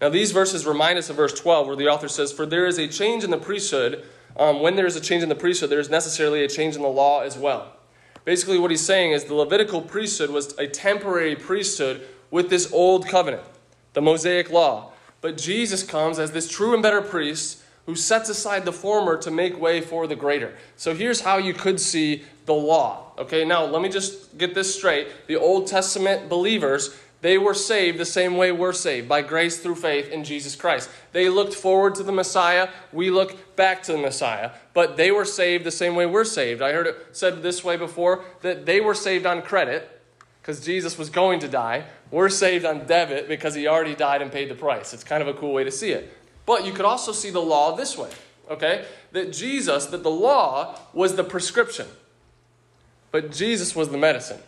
Now, 0.00 0.08
these 0.08 0.30
verses 0.30 0.64
remind 0.64 1.00
us 1.00 1.10
of 1.10 1.16
verse 1.16 1.34
12, 1.34 1.66
where 1.66 1.74
the 1.74 1.88
author 1.88 2.06
says, 2.06 2.30
For 2.30 2.46
there 2.46 2.66
is 2.66 2.78
a 2.78 2.86
change 2.86 3.24
in 3.24 3.32
the 3.32 3.38
priesthood. 3.38 4.04
Um, 4.36 4.60
when 4.62 4.76
there 4.76 4.86
is 4.86 4.94
a 4.94 5.00
change 5.00 5.24
in 5.24 5.28
the 5.28 5.34
priesthood, 5.34 5.70
there 5.70 5.80
is 5.80 5.90
necessarily 5.90 6.44
a 6.44 6.48
change 6.48 6.76
in 6.76 6.82
the 6.82 6.88
law 6.88 7.22
as 7.22 7.36
well. 7.36 7.72
Basically, 8.24 8.60
what 8.60 8.70
he's 8.70 8.86
saying 8.86 9.10
is 9.10 9.24
the 9.24 9.34
Levitical 9.34 9.82
priesthood 9.82 10.30
was 10.30 10.56
a 10.58 10.68
temporary 10.68 11.34
priesthood 11.34 12.06
with 12.30 12.50
this 12.50 12.72
old 12.72 13.08
covenant, 13.08 13.42
the 13.94 14.00
Mosaic 14.00 14.50
law. 14.50 14.92
But 15.20 15.36
Jesus 15.36 15.82
comes 15.82 16.20
as 16.20 16.30
this 16.30 16.48
true 16.48 16.74
and 16.74 16.82
better 16.82 17.02
priest 17.02 17.64
who 17.88 17.94
sets 17.94 18.28
aside 18.28 18.66
the 18.66 18.72
former 18.72 19.16
to 19.16 19.30
make 19.30 19.58
way 19.58 19.80
for 19.80 20.06
the 20.06 20.14
greater. 20.14 20.54
So 20.76 20.94
here's 20.94 21.22
how 21.22 21.38
you 21.38 21.54
could 21.54 21.80
see 21.80 22.22
the 22.44 22.52
law. 22.52 23.12
Okay, 23.16 23.46
now 23.46 23.64
let 23.64 23.80
me 23.80 23.88
just 23.88 24.36
get 24.36 24.54
this 24.54 24.74
straight. 24.74 25.08
The 25.26 25.36
Old 25.36 25.66
Testament 25.66 26.28
believers 26.28 26.94
they 27.22 27.38
were 27.38 27.54
saved 27.54 27.96
the 27.96 28.04
same 28.04 28.36
way 28.36 28.52
we're 28.52 28.74
saved, 28.74 29.08
by 29.08 29.22
grace 29.22 29.58
through 29.58 29.76
faith 29.76 30.10
in 30.10 30.22
Jesus 30.22 30.54
Christ. 30.54 30.90
They 31.12 31.30
looked 31.30 31.54
forward 31.54 31.94
to 31.94 32.02
the 32.02 32.12
Messiah. 32.12 32.68
We 32.92 33.08
look 33.08 33.56
back 33.56 33.82
to 33.84 33.92
the 33.92 33.98
Messiah. 33.98 34.50
But 34.74 34.98
they 34.98 35.10
were 35.10 35.24
saved 35.24 35.64
the 35.64 35.70
same 35.70 35.96
way 35.96 36.04
we're 36.04 36.24
saved. 36.24 36.60
I 36.60 36.72
heard 36.72 36.88
it 36.88 36.96
said 37.12 37.42
this 37.42 37.64
way 37.64 37.78
before 37.78 38.22
that 38.42 38.66
they 38.66 38.82
were 38.82 38.94
saved 38.94 39.24
on 39.24 39.40
credit 39.40 40.02
because 40.42 40.62
Jesus 40.62 40.98
was 40.98 41.08
going 41.08 41.40
to 41.40 41.48
die. 41.48 41.84
We're 42.10 42.28
saved 42.28 42.66
on 42.66 42.86
debit 42.86 43.28
because 43.28 43.54
he 43.54 43.66
already 43.66 43.94
died 43.94 44.20
and 44.20 44.30
paid 44.30 44.50
the 44.50 44.54
price. 44.54 44.92
It's 44.92 45.04
kind 45.04 45.22
of 45.22 45.28
a 45.28 45.34
cool 45.34 45.54
way 45.54 45.64
to 45.64 45.70
see 45.70 45.92
it. 45.92 46.12
But 46.48 46.64
you 46.64 46.72
could 46.72 46.86
also 46.86 47.12
see 47.12 47.28
the 47.28 47.42
law 47.42 47.76
this 47.76 47.98
way, 47.98 48.08
okay? 48.50 48.86
That 49.12 49.34
Jesus, 49.34 49.84
that 49.84 50.02
the 50.02 50.10
law 50.10 50.80
was 50.94 51.14
the 51.14 51.22
prescription, 51.22 51.86
but 53.10 53.30
Jesus 53.30 53.76
was 53.76 53.90
the 53.90 53.98
medicine. 53.98 54.40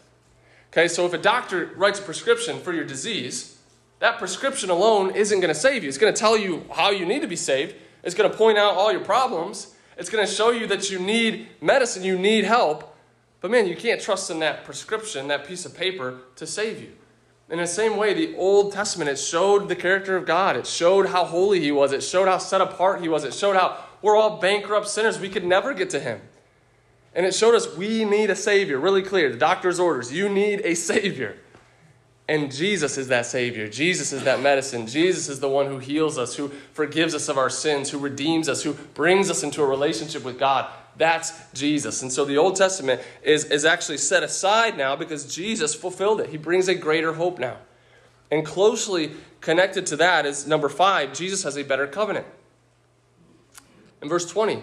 Okay, 0.73 0.89
so 0.89 1.05
if 1.05 1.13
a 1.13 1.19
doctor 1.19 1.73
writes 1.77 1.99
a 1.99 2.03
prescription 2.03 2.59
for 2.61 2.73
your 2.73 2.85
disease, 2.85 3.59
that 3.99 4.19
prescription 4.19 4.71
alone 4.71 5.15
isn't 5.15 5.41
going 5.41 5.53
to 5.53 5.61
save 5.61 5.83
you. 5.83 5.91
It's 5.91 5.99
going 5.99 6.15
to 6.15 6.19
tell 6.19 6.39
you 6.39 6.65
how 6.73 6.91
you 6.91 7.05
need 7.05 7.21
to 7.21 7.29
be 7.29 7.37
saved. 7.37 7.75
It's 8.03 8.15
going 8.15 8.31
to 8.31 8.35
point 8.35 8.57
out 8.57 8.77
all 8.77 8.91
your 8.91 9.05
problems. 9.05 9.75
It's 9.99 10.09
going 10.09 10.27
to 10.27 10.33
show 10.33 10.53
you 10.53 10.67
that 10.69 10.91
you 10.91 10.99
need 10.99 11.49
medicine, 11.61 12.03
you 12.03 12.19
need 12.19 12.47
help. 12.47 12.97
But 13.43 13.51
man, 13.51 13.67
you 13.67 13.77
can't 13.77 14.01
trust 14.01 14.31
in 14.31 14.39
that 14.39 14.65
prescription, 14.65 15.29
that 15.29 15.47
piece 15.47 15.67
of 15.67 15.77
paper, 15.77 16.21
to 16.37 16.47
save 16.47 16.81
you. 16.81 16.93
In 17.51 17.59
the 17.59 17.67
same 17.67 17.97
way, 17.97 18.15
the 18.15 18.37
Old 18.37 18.73
Testament, 18.73 19.11
it 19.11 19.19
showed 19.19 19.69
the 19.69 19.75
character 19.75 20.17
of 20.17 20.25
God. 20.25 20.57
It 20.57 20.67
showed 20.67 21.07
how 21.07 21.25
holy 21.25 21.61
He 21.61 21.73
was. 21.73 21.93
It 21.93 22.03
showed 22.03 22.29
how 22.29 22.39
set 22.39 22.61
apart 22.61 23.01
He 23.01 23.09
was. 23.09 23.25
It 23.25 23.35
showed 23.35 23.57
how 23.57 23.77
we're 24.03 24.17
all 24.17 24.39
bankrupt 24.39 24.89
sinners. 24.89 25.19
We 25.19 25.29
could 25.29 25.45
never 25.45 25.75
get 25.75 25.91
to 25.91 26.01
Him. 26.01 26.21
And 27.13 27.27
it 27.27 27.35
showed 27.35 27.57
us 27.57 27.77
we 27.77 28.05
need 28.05 28.31
a 28.31 28.37
Savior, 28.37 28.79
really 28.79 29.03
clear. 29.03 29.31
The 29.31 29.39
doctor's 29.39 29.81
orders 29.81 30.13
you 30.13 30.29
need 30.29 30.63
a 30.65 30.75
Savior. 30.75 31.37
And 32.29 32.53
Jesus 32.53 32.97
is 32.97 33.09
that 33.09 33.27
Savior. 33.27 33.67
Jesus 33.67 34.13
is 34.13 34.23
that 34.23 34.41
medicine. 34.41 34.87
Jesus 34.87 35.29
is 35.29 35.41
the 35.41 35.49
one 35.49 35.67
who 35.67 35.79
heals 35.79 36.17
us, 36.17 36.37
who 36.37 36.53
forgives 36.73 37.13
us 37.13 37.29
of 37.29 37.37
our 37.37 37.51
sins, 37.51 37.91
who 37.91 37.99
redeems 37.99 38.49
us, 38.49 38.63
who 38.63 38.75
brings 38.95 39.29
us 39.29 39.43
into 39.43 39.61
a 39.61 39.67
relationship 39.67 40.23
with 40.23 40.39
God. 40.39 40.71
That's 40.97 41.33
Jesus. 41.53 42.03
And 42.03 42.13
so 42.13 42.25
the 42.25 42.37
Old 42.37 42.57
Testament 42.57 43.01
is, 43.23 43.45
is 43.45 43.65
actually 43.65 43.99
set 43.99 44.23
aside 44.23 44.77
now 44.77 44.97
because 44.97 45.35
Jesus 45.35 45.75
fulfilled 45.75 46.21
it. 46.21 46.31
He 46.31 46.37
brings 46.37 46.69
a 46.69 46.75
greater 46.75 47.15
hope 47.15 47.39
now. 47.39 47.57
And 48.31 48.45
closely 48.45 49.13
connected 49.41 49.87
to 49.87 49.97
that 49.97 50.27
is 50.27 50.47
number 50.47 50.69
five 50.69 51.13
Jesus 51.15 51.43
has 51.43 51.57
a 51.57 51.63
better 51.63 51.87
covenant. 51.87 52.27
In 54.03 54.09
verse 54.09 54.27
20, 54.27 54.63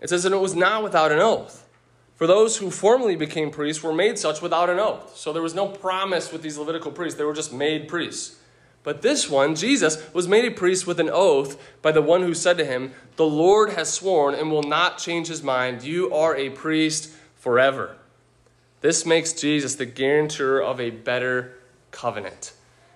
it 0.00 0.08
says, 0.08 0.24
And 0.24 0.34
it 0.34 0.38
was 0.38 0.54
not 0.54 0.82
without 0.82 1.12
an 1.12 1.18
oath. 1.18 1.68
For 2.14 2.26
those 2.26 2.58
who 2.58 2.70
formerly 2.70 3.16
became 3.16 3.50
priests 3.50 3.82
were 3.82 3.92
made 3.92 4.18
such 4.18 4.42
without 4.42 4.70
an 4.70 4.78
oath. 4.78 5.16
So 5.16 5.32
there 5.32 5.42
was 5.42 5.54
no 5.54 5.66
promise 5.66 6.30
with 6.30 6.42
these 6.42 6.58
Levitical 6.58 6.92
priests, 6.92 7.18
they 7.18 7.24
were 7.24 7.34
just 7.34 7.52
made 7.52 7.88
priests. 7.88 8.36
But 8.84 9.02
this 9.02 9.30
one, 9.30 9.54
Jesus, 9.54 10.02
was 10.12 10.26
made 10.26 10.44
a 10.44 10.50
priest 10.50 10.86
with 10.86 10.98
an 10.98 11.10
oath 11.10 11.56
by 11.82 11.92
the 11.92 12.02
one 12.02 12.22
who 12.22 12.34
said 12.34 12.58
to 12.58 12.64
him, 12.64 12.92
The 13.16 13.26
Lord 13.26 13.70
has 13.70 13.92
sworn 13.92 14.34
and 14.34 14.50
will 14.50 14.64
not 14.64 14.98
change 14.98 15.28
his 15.28 15.42
mind. 15.42 15.84
You 15.84 16.12
are 16.12 16.36
a 16.36 16.50
priest 16.50 17.10
forever. 17.36 17.96
This 18.80 19.06
makes 19.06 19.32
Jesus 19.32 19.76
the 19.76 19.86
guarantor 19.86 20.60
of 20.60 20.80
a 20.80 20.90
better 20.90 21.54
covenant. 21.92 22.52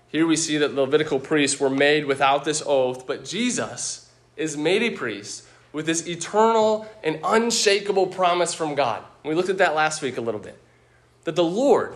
Here 0.08 0.26
we 0.26 0.36
see 0.36 0.56
that 0.58 0.74
the 0.74 0.80
Levitical 0.80 1.20
priests 1.20 1.60
were 1.60 1.70
made 1.70 2.06
without 2.06 2.44
this 2.44 2.62
oath, 2.66 3.06
but 3.06 3.24
Jesus 3.24 4.10
is 4.36 4.56
made 4.56 4.82
a 4.82 4.90
priest 4.90 5.44
with 5.72 5.86
this 5.86 6.08
eternal 6.08 6.86
and 7.04 7.20
unshakable 7.22 8.08
promise 8.08 8.54
from 8.54 8.74
God. 8.74 9.04
We 9.24 9.34
looked 9.34 9.48
at 9.48 9.58
that 9.58 9.74
last 9.74 10.02
week 10.02 10.16
a 10.16 10.20
little 10.20 10.40
bit. 10.40 10.58
That 11.24 11.36
the 11.36 11.44
Lord, 11.44 11.94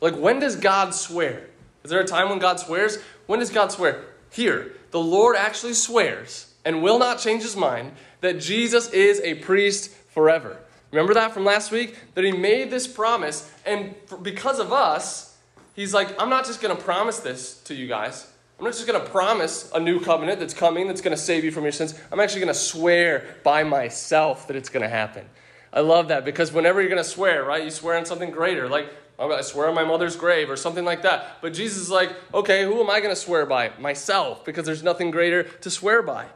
like 0.00 0.14
when 0.14 0.40
does 0.40 0.56
God 0.56 0.94
swear? 0.94 1.46
Is 1.84 1.90
there 1.90 2.00
a 2.00 2.06
time 2.06 2.28
when 2.28 2.38
God 2.38 2.58
swears? 2.60 2.98
When 3.26 3.40
does 3.40 3.50
God 3.50 3.72
swear? 3.72 4.04
Here, 4.30 4.72
the 4.90 5.00
Lord 5.00 5.36
actually 5.36 5.74
swears 5.74 6.52
and 6.64 6.82
will 6.82 6.98
not 6.98 7.18
change 7.18 7.42
his 7.42 7.56
mind 7.56 7.92
that 8.20 8.40
Jesus 8.40 8.88
is 8.90 9.20
a 9.20 9.34
priest 9.34 9.90
forever. 9.90 10.58
Remember 10.90 11.14
that 11.14 11.32
from 11.32 11.44
last 11.44 11.72
week? 11.72 11.96
That 12.14 12.24
he 12.24 12.32
made 12.32 12.70
this 12.70 12.86
promise, 12.86 13.50
and 13.66 13.94
because 14.22 14.60
of 14.60 14.72
us, 14.72 15.36
he's 15.74 15.92
like, 15.92 16.20
I'm 16.20 16.30
not 16.30 16.46
just 16.46 16.60
going 16.60 16.76
to 16.76 16.82
promise 16.82 17.18
this 17.18 17.60
to 17.62 17.74
you 17.74 17.88
guys. 17.88 18.30
I'm 18.58 18.64
not 18.64 18.74
just 18.74 18.86
going 18.86 19.02
to 19.02 19.10
promise 19.10 19.70
a 19.74 19.80
new 19.80 20.00
covenant 20.00 20.38
that's 20.38 20.54
coming 20.54 20.86
that's 20.86 21.00
going 21.00 21.16
to 21.16 21.20
save 21.20 21.44
you 21.44 21.50
from 21.50 21.64
your 21.64 21.72
sins. 21.72 22.00
I'm 22.12 22.20
actually 22.20 22.42
going 22.42 22.54
to 22.54 22.58
swear 22.58 23.36
by 23.42 23.64
myself 23.64 24.46
that 24.46 24.56
it's 24.56 24.68
going 24.68 24.84
to 24.84 24.88
happen. 24.88 25.26
I 25.72 25.80
love 25.80 26.08
that 26.08 26.24
because 26.24 26.52
whenever 26.52 26.80
you're 26.80 26.90
going 26.90 27.02
to 27.02 27.08
swear, 27.08 27.42
right, 27.42 27.64
you 27.64 27.70
swear 27.70 27.96
on 27.96 28.04
something 28.04 28.30
greater. 28.30 28.68
Like, 28.68 28.88
Oh, 29.18 29.32
I 29.32 29.42
swear 29.42 29.68
on 29.68 29.74
my 29.74 29.84
mother's 29.84 30.16
grave 30.16 30.50
or 30.50 30.56
something 30.56 30.84
like 30.84 31.02
that. 31.02 31.38
But 31.40 31.54
Jesus 31.54 31.78
is 31.78 31.90
like, 31.90 32.10
okay, 32.32 32.64
who 32.64 32.80
am 32.80 32.90
I 32.90 33.00
going 33.00 33.14
to 33.14 33.20
swear 33.20 33.46
by? 33.46 33.70
Myself, 33.78 34.44
because 34.44 34.66
there's 34.66 34.82
nothing 34.82 35.10
greater 35.10 35.44
to 35.44 35.70
swear 35.70 36.02
by. 36.02 36.26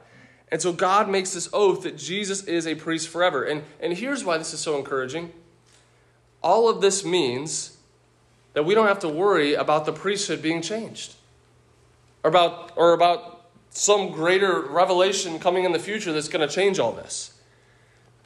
And 0.51 0.63
so 0.63 0.73
God 0.73 1.09
makes 1.11 1.35
this 1.35 1.49
oath 1.53 1.83
that 1.83 1.99
Jesus 1.99 2.45
is 2.45 2.67
a 2.67 2.75
priest 2.75 3.09
forever. 3.09 3.45
And, 3.45 3.65
and 3.81 3.93
here's 3.93 4.25
why 4.25 4.39
this 4.39 4.55
is 4.55 4.61
so 4.61 4.79
encouraging. 4.79 5.33
All 6.43 6.69
of 6.69 6.81
this 6.81 7.05
means 7.05 7.77
that 8.55 8.65
we 8.65 8.75
don't 8.75 8.87
have 8.87 9.01
to 9.01 9.09
worry 9.09 9.55
about 9.55 9.85
the 9.85 9.93
priesthood 9.93 10.41
being 10.41 10.63
changed 10.63 11.15
or 12.23 12.31
about, 12.31 12.73
or 12.77 12.93
about 12.93 13.47
some 13.71 14.11
greater 14.11 14.61
revelation 14.61 15.39
coming 15.39 15.65
in 15.65 15.73
the 15.73 15.79
future 15.79 16.13
that's 16.13 16.29
going 16.29 16.47
to 16.47 16.53
change 16.53 16.79
all 16.79 16.93
this. 16.93 17.38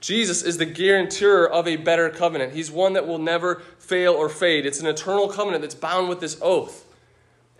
Jesus 0.02 0.42
is 0.42 0.58
the 0.58 0.66
guarantor 0.66 1.48
of 1.48 1.66
a 1.66 1.76
better 1.76 2.10
covenant. 2.10 2.52
He's 2.52 2.70
one 2.70 2.92
that 2.94 3.06
will 3.06 3.18
never 3.18 3.62
fail 3.78 4.12
or 4.12 4.28
fade. 4.28 4.66
It's 4.66 4.80
an 4.80 4.86
eternal 4.86 5.28
covenant 5.28 5.62
that's 5.62 5.76
bound 5.76 6.08
with 6.08 6.20
this 6.20 6.38
oath. 6.42 6.84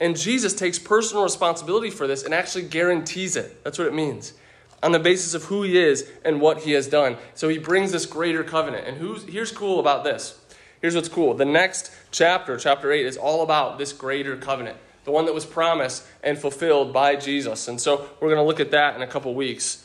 And 0.01 0.19
Jesus 0.19 0.53
takes 0.53 0.79
personal 0.79 1.23
responsibility 1.23 1.89
for 1.89 2.09
this 2.09 2.25
and 2.25 2.35
actually 2.35 2.65
guarantees 2.65 3.37
it. 3.37 3.63
That's 3.63 3.79
what 3.79 3.87
it 3.87 3.95
means. 3.95 4.35
On 4.83 4.91
the 4.91 4.99
basis 4.99 5.35
of 5.35 5.45
who 5.45 5.63
he 5.63 5.79
is 5.79 6.11
and 6.25 6.41
what 6.41 6.63
he 6.63 6.73
has 6.73 6.89
done. 6.89 7.17
So 7.35 7.49
he 7.49 7.59
brings 7.59 7.93
this 7.93 8.05
greater 8.05 8.43
covenant. 8.43 8.89
And 8.89 8.97
who's, 8.97 9.23
here's 9.23 9.53
cool 9.53 9.79
about 9.79 10.03
this. 10.03 10.39
Here's 10.81 10.97
what's 10.97 11.09
cool. 11.09 11.35
The 11.35 11.45
next 11.45 11.93
chapter, 12.11 12.57
chapter 12.57 12.91
8, 12.91 13.07
is 13.07 13.17
all 13.17 13.45
about 13.45 13.79
this 13.79 13.93
greater 13.93 14.37
covenant 14.37 14.77
the 15.05 15.11
one 15.11 15.27
that 15.27 15.35
was 15.35 15.45
promised 15.45 16.07
and 16.23 16.39
fulfilled 16.39 16.93
by 16.93 17.17
Jesus. 17.17 17.69
And 17.69 17.81
so 17.81 18.09
we're 18.21 18.29
going 18.29 18.41
to 18.41 18.47
look 18.47 18.61
at 18.61 18.71
that 18.71 18.95
in 18.95 19.03
a 19.03 19.07
couple 19.07 19.35
weeks. 19.35 19.85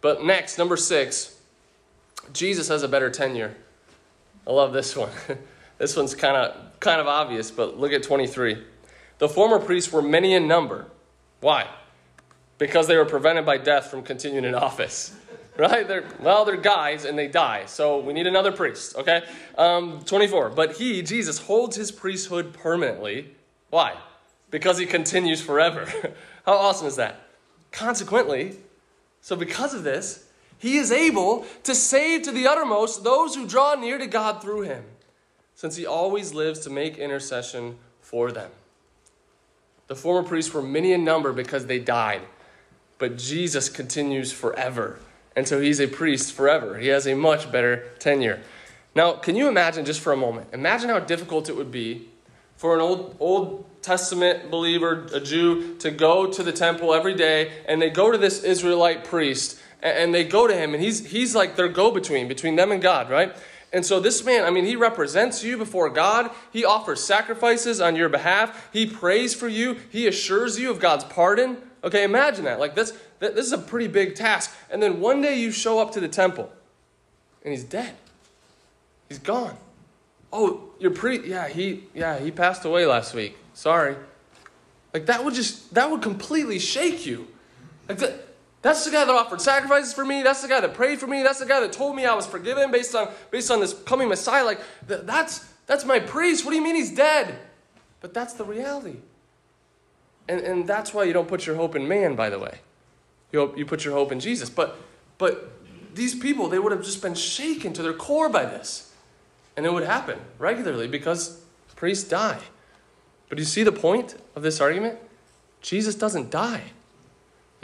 But 0.00 0.24
next, 0.24 0.58
number 0.58 0.76
six, 0.76 1.35
Jesus 2.32 2.68
has 2.68 2.82
a 2.82 2.88
better 2.88 3.10
tenure. 3.10 3.54
I 4.46 4.52
love 4.52 4.72
this 4.72 4.96
one. 4.96 5.10
this 5.78 5.96
one's 5.96 6.14
kind 6.14 6.36
of 6.36 6.80
kind 6.80 7.00
of 7.00 7.06
obvious, 7.06 7.50
but 7.50 7.78
look 7.78 7.92
at 7.92 8.02
23. 8.02 8.64
The 9.18 9.28
former 9.28 9.58
priests 9.58 9.92
were 9.92 10.02
many 10.02 10.34
in 10.34 10.46
number. 10.46 10.86
Why? 11.40 11.68
Because 12.58 12.86
they 12.86 12.96
were 12.96 13.04
prevented 13.04 13.46
by 13.46 13.58
death 13.58 13.90
from 13.90 14.02
continuing 14.02 14.44
in 14.44 14.54
office. 14.54 15.14
Right? 15.58 15.88
They're, 15.88 16.04
well, 16.20 16.44
they're 16.44 16.58
guys 16.58 17.06
and 17.06 17.16
they 17.18 17.28
die. 17.28 17.64
So 17.64 18.00
we 18.00 18.12
need 18.12 18.26
another 18.26 18.52
priest, 18.52 18.94
okay? 18.94 19.22
Um, 19.56 20.02
24. 20.04 20.50
But 20.50 20.76
he, 20.76 21.00
Jesus, 21.00 21.38
holds 21.38 21.76
his 21.76 21.90
priesthood 21.90 22.52
permanently. 22.52 23.34
Why? 23.70 23.96
because 24.50 24.78
he 24.78 24.86
continues 24.86 25.40
forever. 25.40 25.86
How 26.46 26.54
awesome 26.54 26.86
is 26.86 26.96
that? 26.96 27.28
Consequently, 27.72 28.56
so 29.20 29.36
because 29.36 29.74
of 29.74 29.82
this, 29.82 30.25
he 30.58 30.78
is 30.78 30.90
able 30.90 31.46
to 31.64 31.74
save 31.74 32.22
to 32.22 32.32
the 32.32 32.46
uttermost 32.46 33.04
those 33.04 33.34
who 33.34 33.46
draw 33.46 33.74
near 33.74 33.98
to 33.98 34.06
God 34.06 34.42
through 34.42 34.62
him, 34.62 34.84
since 35.54 35.76
he 35.76 35.86
always 35.86 36.34
lives 36.34 36.60
to 36.60 36.70
make 36.70 36.98
intercession 36.98 37.76
for 38.00 38.32
them. 38.32 38.50
The 39.88 39.94
former 39.94 40.26
priests 40.26 40.52
were 40.52 40.62
many 40.62 40.92
in 40.92 41.04
number 41.04 41.32
because 41.32 41.66
they 41.66 41.78
died, 41.78 42.22
but 42.98 43.18
Jesus 43.18 43.68
continues 43.68 44.32
forever. 44.32 44.98
And 45.36 45.46
so 45.46 45.60
he's 45.60 45.80
a 45.80 45.86
priest 45.86 46.32
forever. 46.32 46.78
He 46.78 46.88
has 46.88 47.06
a 47.06 47.14
much 47.14 47.52
better 47.52 47.84
tenure. 47.98 48.40
Now, 48.94 49.12
can 49.12 49.36
you 49.36 49.48
imagine 49.48 49.84
just 49.84 50.00
for 50.00 50.12
a 50.12 50.16
moment? 50.16 50.48
Imagine 50.54 50.88
how 50.88 50.98
difficult 50.98 51.50
it 51.50 51.56
would 51.56 51.70
be 51.70 52.08
for 52.56 52.74
an 52.74 52.80
old, 52.80 53.16
old 53.20 53.66
Testament 53.82 54.50
believer, 54.50 55.06
a 55.12 55.20
Jew, 55.20 55.76
to 55.76 55.90
go 55.90 56.26
to 56.26 56.42
the 56.42 56.52
temple 56.52 56.94
every 56.94 57.14
day, 57.14 57.52
and 57.68 57.80
they 57.80 57.90
go 57.90 58.10
to 58.10 58.18
this 58.18 58.42
Israelite 58.42 59.04
priest, 59.04 59.60
and 59.82 60.14
they 60.14 60.24
go 60.24 60.46
to 60.46 60.54
him, 60.54 60.74
and 60.74 60.82
he's, 60.82 61.06
he's 61.06 61.34
like 61.34 61.56
their 61.56 61.68
go 61.68 61.90
between, 61.90 62.28
between 62.28 62.56
them 62.56 62.72
and 62.72 62.82
God, 62.82 63.10
right? 63.10 63.34
And 63.72 63.84
so 63.84 64.00
this 64.00 64.24
man, 64.24 64.44
I 64.44 64.50
mean, 64.50 64.64
he 64.64 64.76
represents 64.76 65.44
you 65.44 65.58
before 65.58 65.90
God. 65.90 66.30
He 66.52 66.64
offers 66.64 67.02
sacrifices 67.02 67.80
on 67.80 67.96
your 67.96 68.08
behalf. 68.08 68.68
He 68.72 68.86
prays 68.86 69.34
for 69.34 69.48
you. 69.48 69.76
He 69.90 70.06
assures 70.06 70.58
you 70.58 70.70
of 70.70 70.80
God's 70.80 71.04
pardon. 71.04 71.58
Okay, 71.84 72.04
imagine 72.04 72.44
that. 72.44 72.58
Like 72.58 72.74
this, 72.74 72.96
this 73.18 73.46
is 73.46 73.52
a 73.52 73.58
pretty 73.58 73.88
big 73.88 74.14
task. 74.14 74.56
And 74.70 74.82
then 74.82 75.00
one 75.00 75.20
day 75.20 75.38
you 75.38 75.50
show 75.50 75.78
up 75.78 75.92
to 75.92 76.00
the 76.00 76.08
temple, 76.08 76.50
and 77.44 77.52
he's 77.52 77.64
dead. 77.64 77.94
He's 79.08 79.18
gone. 79.18 79.56
Oh, 80.32 80.70
you're 80.78 80.90
pretty. 80.90 81.28
yeah, 81.28 81.48
he, 81.48 81.84
yeah, 81.94 82.18
he 82.18 82.30
passed 82.30 82.64
away 82.64 82.86
last 82.86 83.14
week. 83.14 83.36
Sorry. 83.54 83.96
Like 84.92 85.06
that 85.06 85.24
would 85.24 85.34
just 85.34 85.74
that 85.74 85.90
would 85.90 86.00
completely 86.02 86.58
shake 86.58 87.04
you. 87.04 87.28
Like 87.88 87.98
that, 87.98 88.25
that's 88.66 88.84
the 88.84 88.90
guy 88.90 89.04
that 89.04 89.14
offered 89.14 89.40
sacrifices 89.40 89.92
for 89.92 90.04
me. 90.04 90.22
That's 90.22 90.42
the 90.42 90.48
guy 90.48 90.60
that 90.60 90.74
prayed 90.74 90.98
for 90.98 91.06
me. 91.06 91.22
That's 91.22 91.38
the 91.38 91.46
guy 91.46 91.60
that 91.60 91.72
told 91.72 91.94
me 91.94 92.04
I 92.04 92.14
was 92.14 92.26
forgiven 92.26 92.70
based 92.70 92.94
on 92.94 93.08
based 93.30 93.50
on 93.50 93.60
this 93.60 93.72
coming 93.72 94.08
Messiah. 94.08 94.44
Like 94.44 94.60
that's 94.86 95.46
that's 95.66 95.84
my 95.84 96.00
priest. 96.00 96.44
What 96.44 96.50
do 96.50 96.56
you 96.56 96.62
mean 96.62 96.74
he's 96.74 96.94
dead? 96.94 97.38
But 98.00 98.12
that's 98.12 98.34
the 98.34 98.44
reality. 98.44 98.96
And 100.28 100.40
and 100.40 100.66
that's 100.66 100.92
why 100.92 101.04
you 101.04 101.12
don't 101.12 101.28
put 101.28 101.46
your 101.46 101.56
hope 101.56 101.76
in 101.76 101.86
man, 101.86 102.16
by 102.16 102.30
the 102.30 102.38
way. 102.38 102.60
You 103.32 103.40
hope, 103.40 103.58
you 103.58 103.66
put 103.66 103.84
your 103.84 103.94
hope 103.94 104.10
in 104.10 104.20
Jesus. 104.20 104.50
But 104.50 104.76
but 105.18 105.52
these 105.94 106.14
people, 106.14 106.48
they 106.48 106.58
would 106.58 106.72
have 106.72 106.84
just 106.84 107.00
been 107.00 107.14
shaken 107.14 107.72
to 107.74 107.82
their 107.82 107.94
core 107.94 108.28
by 108.28 108.44
this. 108.44 108.92
And 109.56 109.64
it 109.64 109.72
would 109.72 109.84
happen 109.84 110.18
regularly 110.38 110.88
because 110.88 111.40
priests 111.76 112.08
die. 112.08 112.40
But 113.28 113.36
do 113.36 113.42
you 113.42 113.46
see 113.46 113.62
the 113.62 113.72
point 113.72 114.16
of 114.34 114.42
this 114.42 114.60
argument? 114.60 114.98
Jesus 115.60 115.94
doesn't 115.94 116.30
die. 116.30 116.72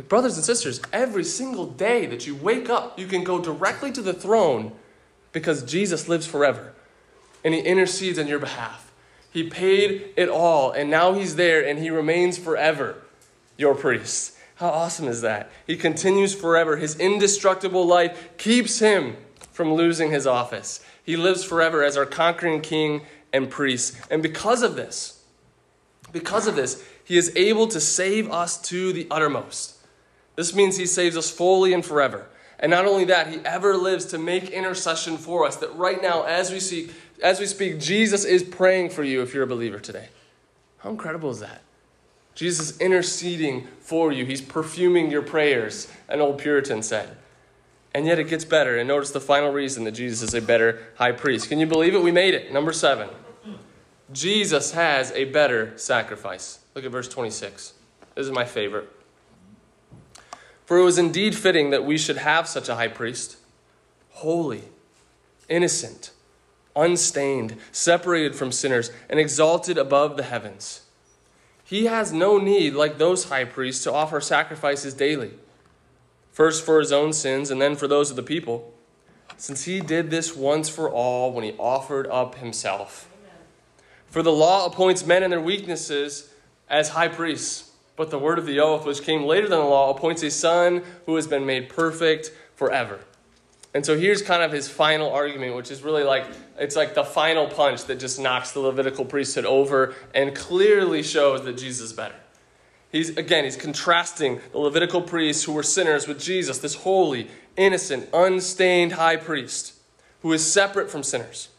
Like, 0.03 0.09
brothers 0.09 0.35
and 0.35 0.45
sisters, 0.45 0.83
every 0.93 1.23
single 1.23 1.65
day 1.65 2.07
that 2.07 2.27
you 2.27 2.35
wake 2.35 2.69
up, 2.69 2.99
you 2.99 3.07
can 3.07 3.23
go 3.23 3.39
directly 3.39 3.93
to 3.93 4.03
the 4.03 4.13
throne 4.13 4.73
because 5.31 5.63
Jesus 5.63 6.09
lives 6.09 6.27
forever 6.27 6.73
and 7.45 7.55
he 7.55 7.61
intercedes 7.61 8.19
on 8.19 8.27
your 8.27 8.41
behalf. 8.41 8.91
He 9.31 9.49
paid 9.49 10.13
it 10.17 10.29
all, 10.29 10.73
and 10.73 10.91
now 10.91 11.13
he's 11.13 11.37
there 11.37 11.65
and 11.65 11.79
he 11.79 11.89
remains 11.89 12.37
forever 12.37 12.97
your 13.57 13.77
priest. 13.77 14.37
How 14.57 14.71
awesome 14.71 15.07
is 15.07 15.21
that? 15.21 15.53
He 15.69 15.77
continues 15.77 16.35
forever. 16.35 16.79
His 16.79 16.99
indestructible 16.99 17.87
life 17.87 18.37
keeps 18.39 18.81
him 18.81 19.17
from 19.53 19.73
losing 19.73 20.11
his 20.11 20.27
office. 20.27 20.85
He 21.05 21.17
lives 21.17 21.45
forever 21.45 21.85
as 21.85 21.97
our 21.97 22.07
conquering 22.07 22.61
king 22.61 23.03
and 23.33 23.49
priest. 23.49 23.97
And 24.11 24.21
because 24.21 24.65
of 24.65 24.75
this, 24.75 25.23
because 26.11 26.49
of 26.49 26.57
this, 26.57 26.85
he 27.05 27.17
is 27.17 27.33
able 27.37 27.69
to 27.69 27.79
save 27.79 28.29
us 28.33 28.61
to 28.63 28.93
the 28.93 29.07
uttermost. 29.09 29.72
This 30.43 30.57
means 30.57 30.77
he 30.77 30.87
saves 30.87 31.17
us 31.17 31.31
fully 31.31 31.73
and 31.73 31.87
forever. 31.87 32.27
And 32.59 32.69
not 32.69 32.85
only 32.85 33.05
that, 33.05 33.29
he 33.29 33.39
ever 33.45 33.77
lives 33.77 34.07
to 34.07 34.19
make 34.19 34.51
intercession 34.51 35.17
for 35.17 35.47
us. 35.47 35.55
That 35.55 35.73
right 35.77 36.03
now, 36.03 36.25
as 36.25 36.51
we 36.51 36.59
speak, 36.59 36.93
as 37.23 37.39
we 37.39 37.47
speak, 37.47 37.79
Jesus 37.79 38.25
is 38.25 38.43
praying 38.43 38.91
for 38.91 39.05
you 39.05 39.23
if 39.23 39.33
you're 39.33 39.45
a 39.45 39.47
believer 39.47 39.79
today. 39.79 40.09
How 40.79 40.91
incredible 40.91 41.31
is 41.31 41.39
that? 41.39 41.63
Jesus 42.35 42.73
is 42.73 42.81
interceding 42.81 43.69
for 43.79 44.11
you. 44.11 44.25
He's 44.25 44.41
perfuming 44.41 45.13
your 45.13 45.23
prayers, 45.23 45.87
an 46.09 46.21
old 46.21 46.39
Puritan 46.39 46.83
said. 46.83 47.17
And 47.95 48.05
yet 48.05 48.19
it 48.19 48.25
gets 48.25 48.45
better. 48.45 48.77
And 48.77 48.89
notice 48.89 49.13
the 49.13 49.21
final 49.21 49.53
reason 49.53 49.85
that 49.85 49.93
Jesus 49.93 50.23
is 50.23 50.35
a 50.35 50.43
better 50.43 50.83
high 50.97 51.13
priest. 51.13 51.51
Can 51.51 51.61
you 51.61 51.67
believe 51.67 51.95
it? 51.95 52.03
We 52.03 52.11
made 52.11 52.35
it. 52.35 52.53
Number 52.53 52.73
seven. 52.73 53.11
Jesus 54.13 54.73
has 54.73 55.13
a 55.13 55.27
better 55.27 55.79
sacrifice. 55.79 56.59
Look 56.75 56.85
at 56.85 56.91
verse 56.91 57.07
26. 57.07 57.75
This 58.17 58.27
is 58.27 58.33
my 58.33 58.45
favorite. 58.45 58.91
For 60.73 60.79
it 60.79 60.85
was 60.85 60.97
indeed 60.97 61.37
fitting 61.37 61.69
that 61.69 61.85
we 61.85 61.99
should 61.99 62.17
have 62.17 62.49
such 62.49 62.71
a 62.71 62.77
high 62.77 62.89
priest, 62.89 63.37
holy, 64.09 64.63
innocent, 65.47 66.13
unstained, 66.75 67.59
separated 67.71 68.35
from 68.35 68.53
sinners, 68.53 68.91
and 69.11 69.21
exalted 69.21 69.77
above 69.77 70.17
the 70.17 70.23
heavens. 70.23 70.87
He 71.63 71.85
has 71.85 72.11
no 72.11 72.39
need, 72.39 72.73
like 72.73 72.97
those 72.97 73.25
high 73.25 73.45
priests, 73.45 73.85
to 73.85 73.93
offer 73.93 74.19
sacrifices 74.23 74.95
daily, 74.95 75.33
first 76.31 76.65
for 76.65 76.81
his 76.81 76.91
own 76.91 77.13
sins 77.13 77.51
and 77.51 77.61
then 77.61 77.77
for 77.77 77.87
those 77.87 78.09
of 78.09 78.17
the 78.17 78.23
people, 78.23 78.73
since 79.37 79.65
he 79.65 79.79
did 79.79 80.09
this 80.09 80.35
once 80.35 80.71
for 80.71 80.89
all 80.89 81.33
when 81.33 81.45
he 81.45 81.53
offered 81.59 82.07
up 82.07 82.37
himself. 82.37 83.11
For 84.07 84.23
the 84.23 84.33
law 84.33 84.65
appoints 84.65 85.05
men 85.05 85.23
in 85.23 85.29
their 85.31 85.39
weaknesses 85.39 86.31
as 86.71 86.89
high 86.89 87.09
priests. 87.09 87.72
But 88.03 88.11
the 88.11 88.19
word 88.19 88.41
of 88.41 88.47
the 88.47 88.59
oath, 88.59 88.85
which 88.85 89.05
came 89.05 89.23
later 89.23 89.49
than 89.49 89.61
the 89.61 89.65
law, 89.65 89.95
appoints 89.95 90.25
a 90.25 90.31
son 90.33 90.83
who 91.07 91.15
has 91.15 91.29
been 91.29 91.47
made 91.47 91.69
perfect 91.69 92.33
forever. 92.57 92.99
And 93.75 93.87
so 93.87 93.97
here's 93.97 94.23
kind 94.23 94.43
of 94.43 94.51
his 94.51 94.69
final 94.69 95.13
argument, 95.13 95.55
which 95.55 95.71
is 95.71 95.83
really 95.83 96.03
like 96.03 96.27
it's 96.59 96.75
like 96.75 96.95
the 96.95 97.05
final 97.05 97.47
punch 97.47 97.85
that 97.85 98.01
just 98.01 98.19
knocks 98.19 98.51
the 98.51 98.59
Levitical 98.59 99.05
priesthood 99.05 99.45
over 99.45 99.95
and 100.17 100.35
clearly 100.35 101.05
shows 101.05 101.45
that 101.45 101.57
Jesus 101.57 101.91
is 101.91 101.93
better. 101.93 102.17
He's 102.91 103.17
again, 103.17 103.45
he's 103.45 103.55
contrasting 103.55 104.41
the 104.51 104.59
Levitical 104.59 105.01
priests 105.01 105.45
who 105.45 105.53
were 105.53 105.63
sinners 105.63 106.09
with 106.09 106.19
Jesus, 106.19 106.59
this 106.59 106.75
holy, 106.75 107.29
innocent, 107.57 108.09
unstained 108.13 108.95
high 108.95 109.17
priest 109.17 109.75
who 110.23 110.33
is 110.33 110.45
separate 110.45 110.91
from 110.91 111.05
sinners. 111.05 111.51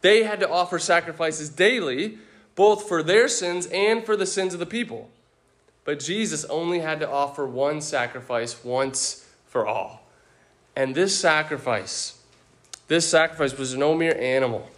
They 0.00 0.22
had 0.22 0.38
to 0.38 0.48
offer 0.48 0.78
sacrifices 0.78 1.48
daily, 1.48 2.18
both 2.54 2.86
for 2.86 3.02
their 3.02 3.26
sins 3.26 3.66
and 3.66 4.06
for 4.06 4.14
the 4.14 4.26
sins 4.26 4.54
of 4.54 4.60
the 4.60 4.64
people. 4.64 5.10
But 5.84 5.98
Jesus 5.98 6.44
only 6.44 6.80
had 6.80 7.00
to 7.00 7.10
offer 7.10 7.46
one 7.46 7.80
sacrifice 7.80 8.64
once 8.64 9.26
for 9.46 9.66
all. 9.66 10.06
And 10.76 10.94
this 10.94 11.18
sacrifice, 11.18 12.20
this 12.88 13.08
sacrifice 13.08 13.58
was 13.58 13.74
no 13.74 13.94
mere 13.94 14.16
animal 14.18 14.68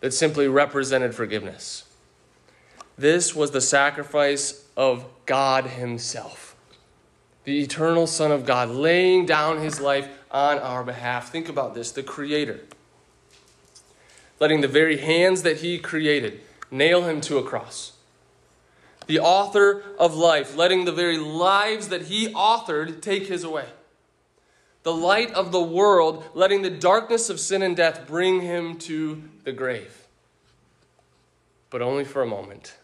that 0.00 0.12
simply 0.12 0.48
represented 0.48 1.14
forgiveness. 1.14 1.84
This 2.98 3.34
was 3.34 3.50
the 3.50 3.60
sacrifice 3.60 4.64
of 4.76 5.06
God 5.26 5.66
Himself, 5.66 6.56
the 7.44 7.60
eternal 7.60 8.06
Son 8.06 8.32
of 8.32 8.44
God, 8.44 8.68
laying 8.70 9.26
down 9.26 9.60
His 9.60 9.80
life 9.80 10.08
on 10.30 10.58
our 10.58 10.82
behalf. 10.82 11.30
Think 11.30 11.48
about 11.48 11.74
this 11.74 11.92
the 11.92 12.02
Creator, 12.02 12.60
letting 14.40 14.60
the 14.60 14.68
very 14.68 14.98
hands 14.98 15.42
that 15.42 15.58
He 15.58 15.78
created 15.78 16.40
nail 16.70 17.04
Him 17.04 17.20
to 17.22 17.38
a 17.38 17.42
cross 17.42 17.95
the 19.06 19.20
author 19.20 19.82
of 19.98 20.14
life, 20.14 20.56
letting 20.56 20.84
the 20.84 20.92
very 20.92 21.18
lives 21.18 21.88
that 21.88 22.02
he 22.02 22.28
authored 22.28 23.00
take 23.00 23.26
his 23.26 23.44
away. 23.44 23.66
The 24.82 24.94
light 24.94 25.32
of 25.32 25.52
the 25.52 25.62
world, 25.62 26.24
letting 26.34 26.62
the 26.62 26.70
darkness 26.70 27.30
of 27.30 27.40
sin 27.40 27.62
and 27.62 27.76
death 27.76 28.06
bring 28.06 28.40
him 28.40 28.78
to 28.78 29.22
the 29.44 29.52
grave. 29.52 30.06
But 31.70 31.82
only 31.82 32.04
for 32.04 32.22
a 32.22 32.26
moment. 32.26 32.76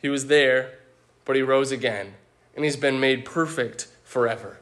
He 0.00 0.08
was 0.08 0.26
there, 0.26 0.78
but 1.24 1.36
he 1.36 1.42
rose 1.42 1.72
again, 1.72 2.14
and 2.54 2.64
he's 2.64 2.76
been 2.76 3.00
made 3.00 3.24
perfect 3.24 3.88
forever. 4.04 4.58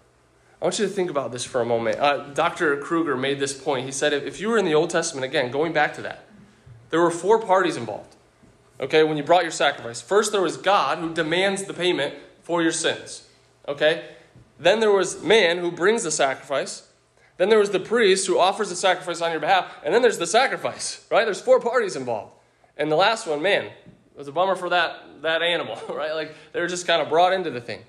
I 0.60 0.64
want 0.64 0.78
you 0.78 0.86
to 0.86 0.92
think 0.92 1.10
about 1.10 1.32
this 1.32 1.44
for 1.44 1.60
a 1.60 1.66
moment. 1.66 1.98
Uh, 1.98 2.28
Dr. 2.32 2.76
Kruger 2.78 3.16
made 3.16 3.38
this 3.38 3.52
point. 3.52 3.84
He 3.84 3.92
said 3.92 4.12
if 4.12 4.40
you 4.40 4.48
were 4.48 4.58
in 4.58 4.64
the 4.64 4.74
Old 4.74 4.90
Testament, 4.90 5.24
again, 5.24 5.50
going 5.50 5.72
back 5.72 5.94
to 5.94 6.02
that, 6.02 6.24
there 6.90 7.00
were 7.00 7.10
four 7.10 7.38
parties 7.40 7.76
involved 7.76 8.15
okay, 8.80 9.02
when 9.02 9.16
you 9.16 9.22
brought 9.22 9.42
your 9.42 9.52
sacrifice. 9.52 10.00
First, 10.00 10.32
there 10.32 10.42
was 10.42 10.56
God 10.56 10.98
who 10.98 11.12
demands 11.12 11.64
the 11.64 11.74
payment 11.74 12.14
for 12.42 12.62
your 12.62 12.72
sins, 12.72 13.28
okay? 13.66 14.08
Then 14.58 14.80
there 14.80 14.92
was 14.92 15.22
man 15.22 15.58
who 15.58 15.70
brings 15.70 16.02
the 16.02 16.10
sacrifice. 16.10 16.88
Then 17.36 17.48
there 17.48 17.58
was 17.58 17.70
the 17.70 17.80
priest 17.80 18.26
who 18.26 18.38
offers 18.38 18.70
the 18.70 18.76
sacrifice 18.76 19.20
on 19.20 19.30
your 19.30 19.40
behalf. 19.40 19.70
And 19.84 19.92
then 19.92 20.02
there's 20.02 20.18
the 20.18 20.26
sacrifice, 20.26 21.06
right? 21.10 21.24
There's 21.24 21.40
four 21.40 21.60
parties 21.60 21.96
involved. 21.96 22.32
And 22.76 22.90
the 22.90 22.96
last 22.96 23.26
one, 23.26 23.42
man, 23.42 23.70
was 24.16 24.28
a 24.28 24.32
bummer 24.32 24.56
for 24.56 24.70
that, 24.70 25.22
that 25.22 25.42
animal, 25.42 25.78
right? 25.94 26.12
Like 26.12 26.34
they 26.52 26.60
were 26.60 26.66
just 26.66 26.86
kind 26.86 27.02
of 27.02 27.08
brought 27.08 27.32
into 27.32 27.50
the 27.50 27.60
thing. 27.60 27.80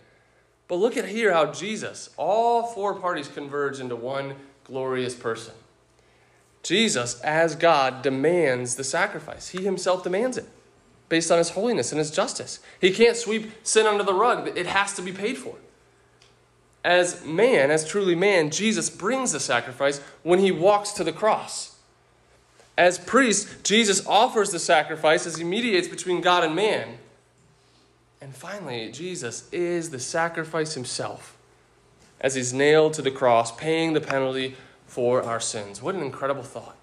But 0.68 0.76
look 0.76 0.98
at 0.98 1.06
here 1.06 1.32
how 1.32 1.54
Jesus, 1.54 2.10
all 2.18 2.64
four 2.64 2.96
parties 2.96 3.30
converge 3.30 3.80
into 3.80 3.96
one 3.96 4.36
glorious 4.66 5.16
person. 5.16 5.54
Jesus, 6.62 7.22
as 7.22 7.56
God, 7.56 8.02
demands 8.02 8.76
the 8.76 8.84
sacrifice. 8.84 9.50
He 9.50 9.64
himself 9.64 10.04
demands 10.04 10.38
it 10.38 10.46
based 11.10 11.32
on 11.32 11.38
his 11.38 11.50
holiness 11.52 11.92
and 11.92 12.00
his 12.00 12.12
justice. 12.12 12.60
He 12.80 12.92
can't 12.92 13.16
sweep 13.16 13.52
sin 13.64 13.86
under 13.86 14.04
the 14.04 14.14
rug, 14.14 14.58
it 14.58 14.68
has 14.68 14.94
to 14.96 15.02
be 15.02 15.12
paid 15.12 15.38
for. 15.38 15.56
As 16.84 17.26
man, 17.26 17.72
as 17.72 17.88
truly 17.88 18.16
man, 18.16 18.50
Jesus 18.50 18.90
brings 18.90 19.32
the 19.32 19.40
sacrifice 19.40 20.00
when 20.24 20.40
he 20.40 20.52
walks 20.52 20.92
to 20.94 21.04
the 21.04 21.12
cross. 21.12 21.76
As 22.78 23.00
priest, 23.00 23.64
Jesus 23.64 24.06
offers 24.06 24.52
the 24.52 24.60
sacrifice 24.60 25.26
as 25.26 25.38
he 25.38 25.44
mediates 25.44 25.88
between 25.88 26.22
God 26.22 26.44
and 26.44 26.56
man. 26.56 27.00
And 28.22 28.36
finally, 28.36 28.92
Jesus 28.92 29.50
is 29.52 29.90
the 29.90 30.00
sacrifice 30.00 30.76
himself 30.76 31.38
as 32.20 32.36
he's 32.36 32.54
nailed 32.54 32.94
to 32.94 33.02
the 33.02 33.12
cross, 33.12 33.56
paying 33.56 33.94
the 33.94 34.02
penalty 34.02 34.56
for 34.86 35.24
our 35.24 35.40
sins. 35.40 35.82
What 35.82 35.96
an 35.96 36.02
incredible 36.02 36.44
thought. 36.44 36.76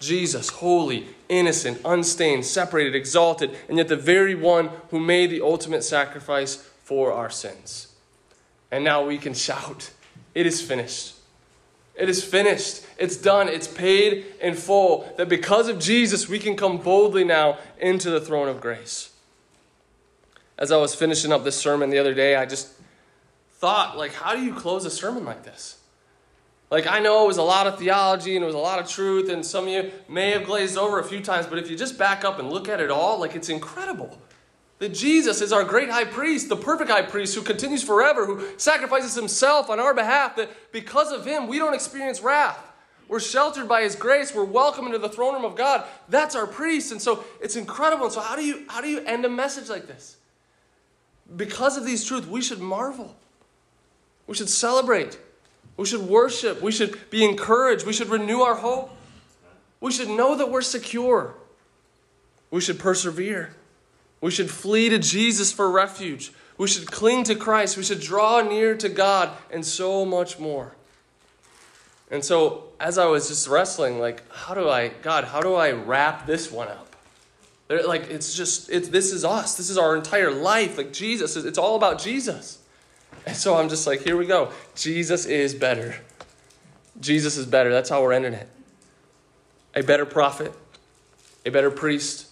Jesus, 0.00 0.48
holy, 0.48 1.06
innocent, 1.28 1.80
unstained, 1.84 2.46
separated, 2.46 2.94
exalted, 2.94 3.56
and 3.68 3.78
yet 3.78 3.88
the 3.88 3.96
very 3.96 4.34
one 4.34 4.70
who 4.90 4.98
made 4.98 5.30
the 5.30 5.42
ultimate 5.42 5.84
sacrifice 5.84 6.56
for 6.82 7.12
our 7.12 7.30
sins. 7.30 7.94
And 8.70 8.82
now 8.82 9.04
we 9.06 9.18
can 9.18 9.34
shout, 9.34 9.90
It 10.34 10.46
is 10.46 10.62
finished. 10.62 11.14
It 11.94 12.08
is 12.08 12.24
finished. 12.24 12.82
It's 12.96 13.16
done. 13.16 13.48
It's 13.48 13.68
paid 13.68 14.24
in 14.40 14.54
full. 14.54 15.12
That 15.18 15.28
because 15.28 15.68
of 15.68 15.78
Jesus, 15.78 16.28
we 16.28 16.38
can 16.38 16.56
come 16.56 16.78
boldly 16.78 17.24
now 17.24 17.58
into 17.78 18.10
the 18.10 18.20
throne 18.20 18.48
of 18.48 18.60
grace. 18.60 19.10
As 20.56 20.72
I 20.72 20.78
was 20.78 20.94
finishing 20.94 21.32
up 21.32 21.44
this 21.44 21.56
sermon 21.56 21.90
the 21.90 21.98
other 21.98 22.14
day, 22.14 22.36
I 22.36 22.46
just 22.46 22.68
thought, 23.54 23.98
like, 23.98 24.14
how 24.14 24.34
do 24.34 24.42
you 24.42 24.54
close 24.54 24.86
a 24.86 24.90
sermon 24.90 25.24
like 25.24 25.44
this? 25.44 25.79
Like, 26.70 26.86
I 26.86 27.00
know 27.00 27.24
it 27.24 27.26
was 27.26 27.38
a 27.38 27.42
lot 27.42 27.66
of 27.66 27.78
theology 27.78 28.36
and 28.36 28.44
it 28.44 28.46
was 28.46 28.54
a 28.54 28.58
lot 28.58 28.78
of 28.78 28.88
truth, 28.88 29.28
and 29.28 29.44
some 29.44 29.64
of 29.64 29.70
you 29.70 29.90
may 30.08 30.30
have 30.30 30.44
glazed 30.44 30.78
over 30.78 31.00
a 31.00 31.04
few 31.04 31.20
times, 31.20 31.46
but 31.46 31.58
if 31.58 31.68
you 31.68 31.76
just 31.76 31.98
back 31.98 32.24
up 32.24 32.38
and 32.38 32.48
look 32.48 32.68
at 32.68 32.80
it 32.80 32.90
all, 32.90 33.18
like, 33.18 33.34
it's 33.34 33.48
incredible. 33.48 34.16
That 34.78 34.94
Jesus 34.94 35.40
is 35.40 35.52
our 35.52 35.64
great 35.64 35.90
high 35.90 36.04
priest, 36.04 36.48
the 36.48 36.56
perfect 36.56 36.90
high 36.90 37.02
priest 37.02 37.34
who 37.34 37.42
continues 37.42 37.82
forever, 37.82 38.24
who 38.24 38.46
sacrifices 38.56 39.14
himself 39.14 39.68
on 39.68 39.80
our 39.80 39.92
behalf, 39.92 40.36
that 40.36 40.72
because 40.72 41.12
of 41.12 41.26
him, 41.26 41.48
we 41.48 41.58
don't 41.58 41.74
experience 41.74 42.22
wrath. 42.22 42.58
We're 43.08 43.18
sheltered 43.18 43.68
by 43.68 43.82
his 43.82 43.96
grace. 43.96 44.32
We're 44.32 44.44
welcome 44.44 44.86
into 44.86 44.98
the 44.98 45.08
throne 45.08 45.34
room 45.34 45.44
of 45.44 45.56
God. 45.56 45.84
That's 46.08 46.36
our 46.36 46.46
priest. 46.46 46.92
And 46.92 47.02
so 47.02 47.24
it's 47.42 47.56
incredible. 47.56 48.04
And 48.04 48.12
so 48.14 48.20
how 48.20 48.36
do 48.36 48.44
you 48.44 48.64
how 48.68 48.80
do 48.80 48.88
you 48.88 49.00
end 49.00 49.24
a 49.24 49.28
message 49.28 49.68
like 49.68 49.88
this? 49.88 50.16
Because 51.34 51.76
of 51.76 51.84
these 51.84 52.04
truths, 52.04 52.28
we 52.28 52.40
should 52.40 52.60
marvel. 52.60 53.16
We 54.28 54.36
should 54.36 54.48
celebrate. 54.48 55.18
We 55.80 55.86
should 55.86 56.02
worship. 56.02 56.60
We 56.60 56.72
should 56.72 57.08
be 57.08 57.24
encouraged. 57.24 57.86
We 57.86 57.94
should 57.94 58.10
renew 58.10 58.40
our 58.40 58.56
hope. 58.56 58.94
We 59.80 59.90
should 59.90 60.10
know 60.10 60.36
that 60.36 60.50
we're 60.50 60.60
secure. 60.60 61.32
We 62.50 62.60
should 62.60 62.78
persevere. 62.78 63.54
We 64.20 64.30
should 64.30 64.50
flee 64.50 64.90
to 64.90 64.98
Jesus 64.98 65.52
for 65.52 65.70
refuge. 65.70 66.34
We 66.58 66.68
should 66.68 66.90
cling 66.90 67.24
to 67.24 67.34
Christ. 67.34 67.78
We 67.78 67.82
should 67.82 68.00
draw 68.00 68.42
near 68.42 68.76
to 68.76 68.90
God 68.90 69.30
and 69.50 69.64
so 69.64 70.04
much 70.04 70.38
more. 70.38 70.74
And 72.10 72.22
so 72.22 72.64
as 72.78 72.98
I 72.98 73.06
was 73.06 73.28
just 73.28 73.48
wrestling, 73.48 73.98
like, 73.98 74.22
how 74.30 74.52
do 74.52 74.68
I, 74.68 74.88
God, 74.88 75.24
how 75.24 75.40
do 75.40 75.54
I 75.54 75.70
wrap 75.70 76.26
this 76.26 76.52
one 76.52 76.68
up? 76.68 76.94
Like, 77.70 78.10
it's 78.10 78.34
just, 78.34 78.68
it's, 78.68 78.88
this 78.88 79.14
is 79.14 79.24
us. 79.24 79.56
This 79.56 79.70
is 79.70 79.78
our 79.78 79.96
entire 79.96 80.30
life. 80.30 80.76
Like, 80.76 80.92
Jesus, 80.92 81.36
it's 81.36 81.56
all 81.56 81.76
about 81.76 81.98
Jesus. 81.98 82.59
And 83.26 83.36
so 83.36 83.56
I'm 83.56 83.68
just 83.68 83.86
like, 83.86 84.02
here 84.02 84.16
we 84.16 84.26
go. 84.26 84.50
Jesus 84.74 85.26
is 85.26 85.54
better. 85.54 85.96
Jesus 87.00 87.36
is 87.36 87.46
better. 87.46 87.70
That's 87.70 87.88
how 87.88 88.02
we're 88.02 88.12
ending 88.12 88.34
it. 88.34 88.48
A 89.74 89.82
better 89.82 90.04
prophet, 90.04 90.52
a 91.46 91.50
better 91.50 91.70
priest, 91.70 92.28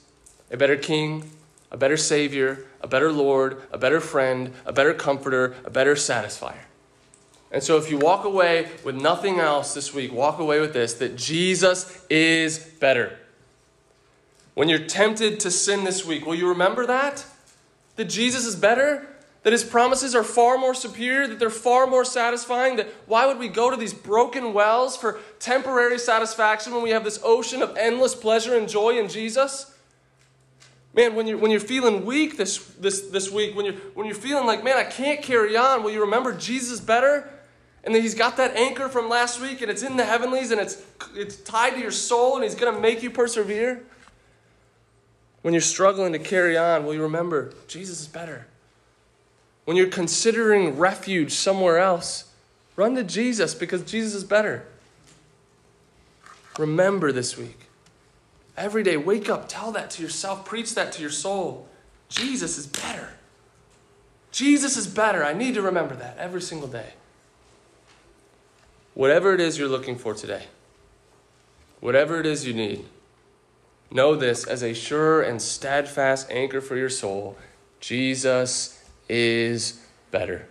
a 0.51 0.57
better 0.57 0.77
king, 0.77 1.31
a 1.71 1.77
better 1.77 1.97
savior, 1.97 2.65
a 2.81 2.89
better 2.89 3.13
Lord, 3.13 3.63
a 3.71 3.79
better 3.79 4.01
friend, 4.01 4.53
a 4.65 4.73
better 4.73 4.95
comforter, 4.95 5.55
a 5.65 5.71
better 5.71 5.95
satisfier. 5.95 6.65
And 7.51 7.63
so, 7.63 7.79
if 7.79 7.91
you 7.91 7.97
walk 7.97 8.25
away 8.25 8.69
with 8.85 8.95
nothing 8.95 9.41
else 9.41 9.73
this 9.73 9.95
week, 9.95 10.13
walk 10.13 10.39
away 10.39 10.61
with 10.61 10.75
this 10.75 10.95
that 10.95 11.17
Jesus 11.17 12.05
is 12.11 12.59
better. 12.59 13.19
When 14.55 14.69
you're 14.69 14.81
tempted 14.81 15.41
to 15.41 15.51
sin 15.51 15.85
this 15.85 16.05
week, 16.05 16.27
will 16.27 16.35
you 16.35 16.49
remember 16.49 16.85
that? 16.87 17.25
That 17.97 18.07
Jesus 18.07 18.45
is 18.45 18.57
better? 18.57 19.09
That 19.49 19.53
his 19.53 19.65
promises 19.65 20.15
are 20.15 20.25
far 20.25 20.59
more 20.59 20.75
superior, 20.75 21.27
that 21.27 21.39
they're 21.39 21.49
far 21.49 21.87
more 21.87 22.05
satisfying, 22.05 22.77
that 22.77 22.87
why 23.07 23.25
would 23.25 23.39
we 23.39 23.49
go 23.49 23.71
to 23.71 23.79
these 23.79 23.95
broken 23.95 24.53
wells 24.53 24.95
for 24.95 25.21
temporary 25.39 25.99
satisfaction 25.99 26.75
when 26.75 26.83
we 26.83 26.91
have 26.91 27.03
this 27.03 27.19
ocean 27.25 27.63
of 27.63 27.75
endless 27.79 28.15
pleasure 28.15 28.55
and 28.55 28.69
joy 28.69 28.99
in 28.99 29.09
Jesus? 29.09 29.75
Man, 30.93 31.15
when 31.15 31.27
you're, 31.27 31.39
when 31.39 31.51
you're 31.51 31.61
feeling 31.61 32.05
weak 32.05 32.37
this, 32.37 32.59
this, 32.59 33.09
this 33.09 33.31
week, 33.31 33.57
when 33.57 33.65
you're, 33.65 33.77
when 33.95 34.05
you're 34.05 34.15
feeling 34.15 34.45
like, 34.45 34.63
man, 34.63 34.77
I 34.77 34.85
can't 34.85 35.23
carry 35.23 35.57
on, 35.57 35.83
will 35.83 35.93
you 35.93 36.03
remember 36.03 36.35
Jesus 36.35 36.79
better? 36.79 37.33
And 37.85 37.95
then 37.95 38.03
he's 38.03 38.15
got 38.15 38.37
that 38.37 38.55
anchor 38.55 38.91
from 38.91 39.09
last 39.09 39.41
week 39.41 39.63
and 39.63 39.71
it's 39.71 39.83
in 39.83 39.97
the 39.97 40.05
heavenlies 40.05 40.51
and 40.51 40.61
it's, 40.61 40.83
it's 41.15 41.37
tied 41.37 41.71
to 41.71 41.81
your 41.81 41.91
soul 41.91 42.35
and 42.35 42.45
he's 42.45 42.55
going 42.55 42.75
to 42.75 42.79
make 42.79 43.03
you 43.03 43.09
persevere. 43.09 43.83
When 45.41 45.55
you're 45.55 45.63
struggling 45.63 46.13
to 46.13 46.19
carry 46.19 46.59
on, 46.59 46.85
will 46.85 46.93
you 46.93 47.01
remember 47.01 47.55
Jesus 47.67 48.03
is 48.03 48.09
better? 48.09 48.47
When 49.69 49.77
you're 49.77 49.89
considering 49.89 50.79
refuge 50.79 51.33
somewhere 51.33 51.77
else, 51.77 52.33
run 52.75 52.95
to 52.95 53.05
Jesus 53.05 53.55
because 53.55 53.83
Jesus 53.83 54.15
is 54.15 54.25
better. 54.25 54.67
Remember 56.59 57.13
this 57.13 57.37
week. 57.37 57.69
Every 58.57 58.83
day, 58.83 58.97
wake 58.97 59.29
up, 59.29 59.47
tell 59.47 59.71
that 59.73 59.91
to 59.91 60.03
yourself, 60.03 60.47
preach 60.47 60.75
that 60.75 60.93
to 60.93 61.03
your 61.03 61.11
soul. 61.11 61.69
Jesus 62.09 62.57
is 62.57 62.67
better. 62.67 63.11
Jesus 64.33 64.79
is 64.79 64.87
better. 64.87 65.23
I 65.23 65.35
need 65.35 65.53
to 65.53 65.61
remember 65.61 65.95
that 65.97 66.17
every 66.17 66.41
single 66.41 66.69
day. 66.69 66.95
Whatever 68.95 69.35
it 69.35 69.41
is 69.41 69.59
you're 69.59 69.69
looking 69.69 69.99
for 69.99 70.15
today, 70.15 70.45
whatever 71.81 72.19
it 72.19 72.25
is 72.25 72.47
you 72.47 72.55
need, 72.55 72.87
know 73.91 74.17
this 74.17 74.47
as 74.47 74.63
a 74.63 74.73
sure 74.73 75.21
and 75.21 75.43
steadfast 75.43 76.31
anchor 76.31 76.63
for 76.63 76.79
your 76.79 76.89
soul 76.89 77.37
Jesus 77.81 78.78
is 79.09 79.81
better. 80.11 80.47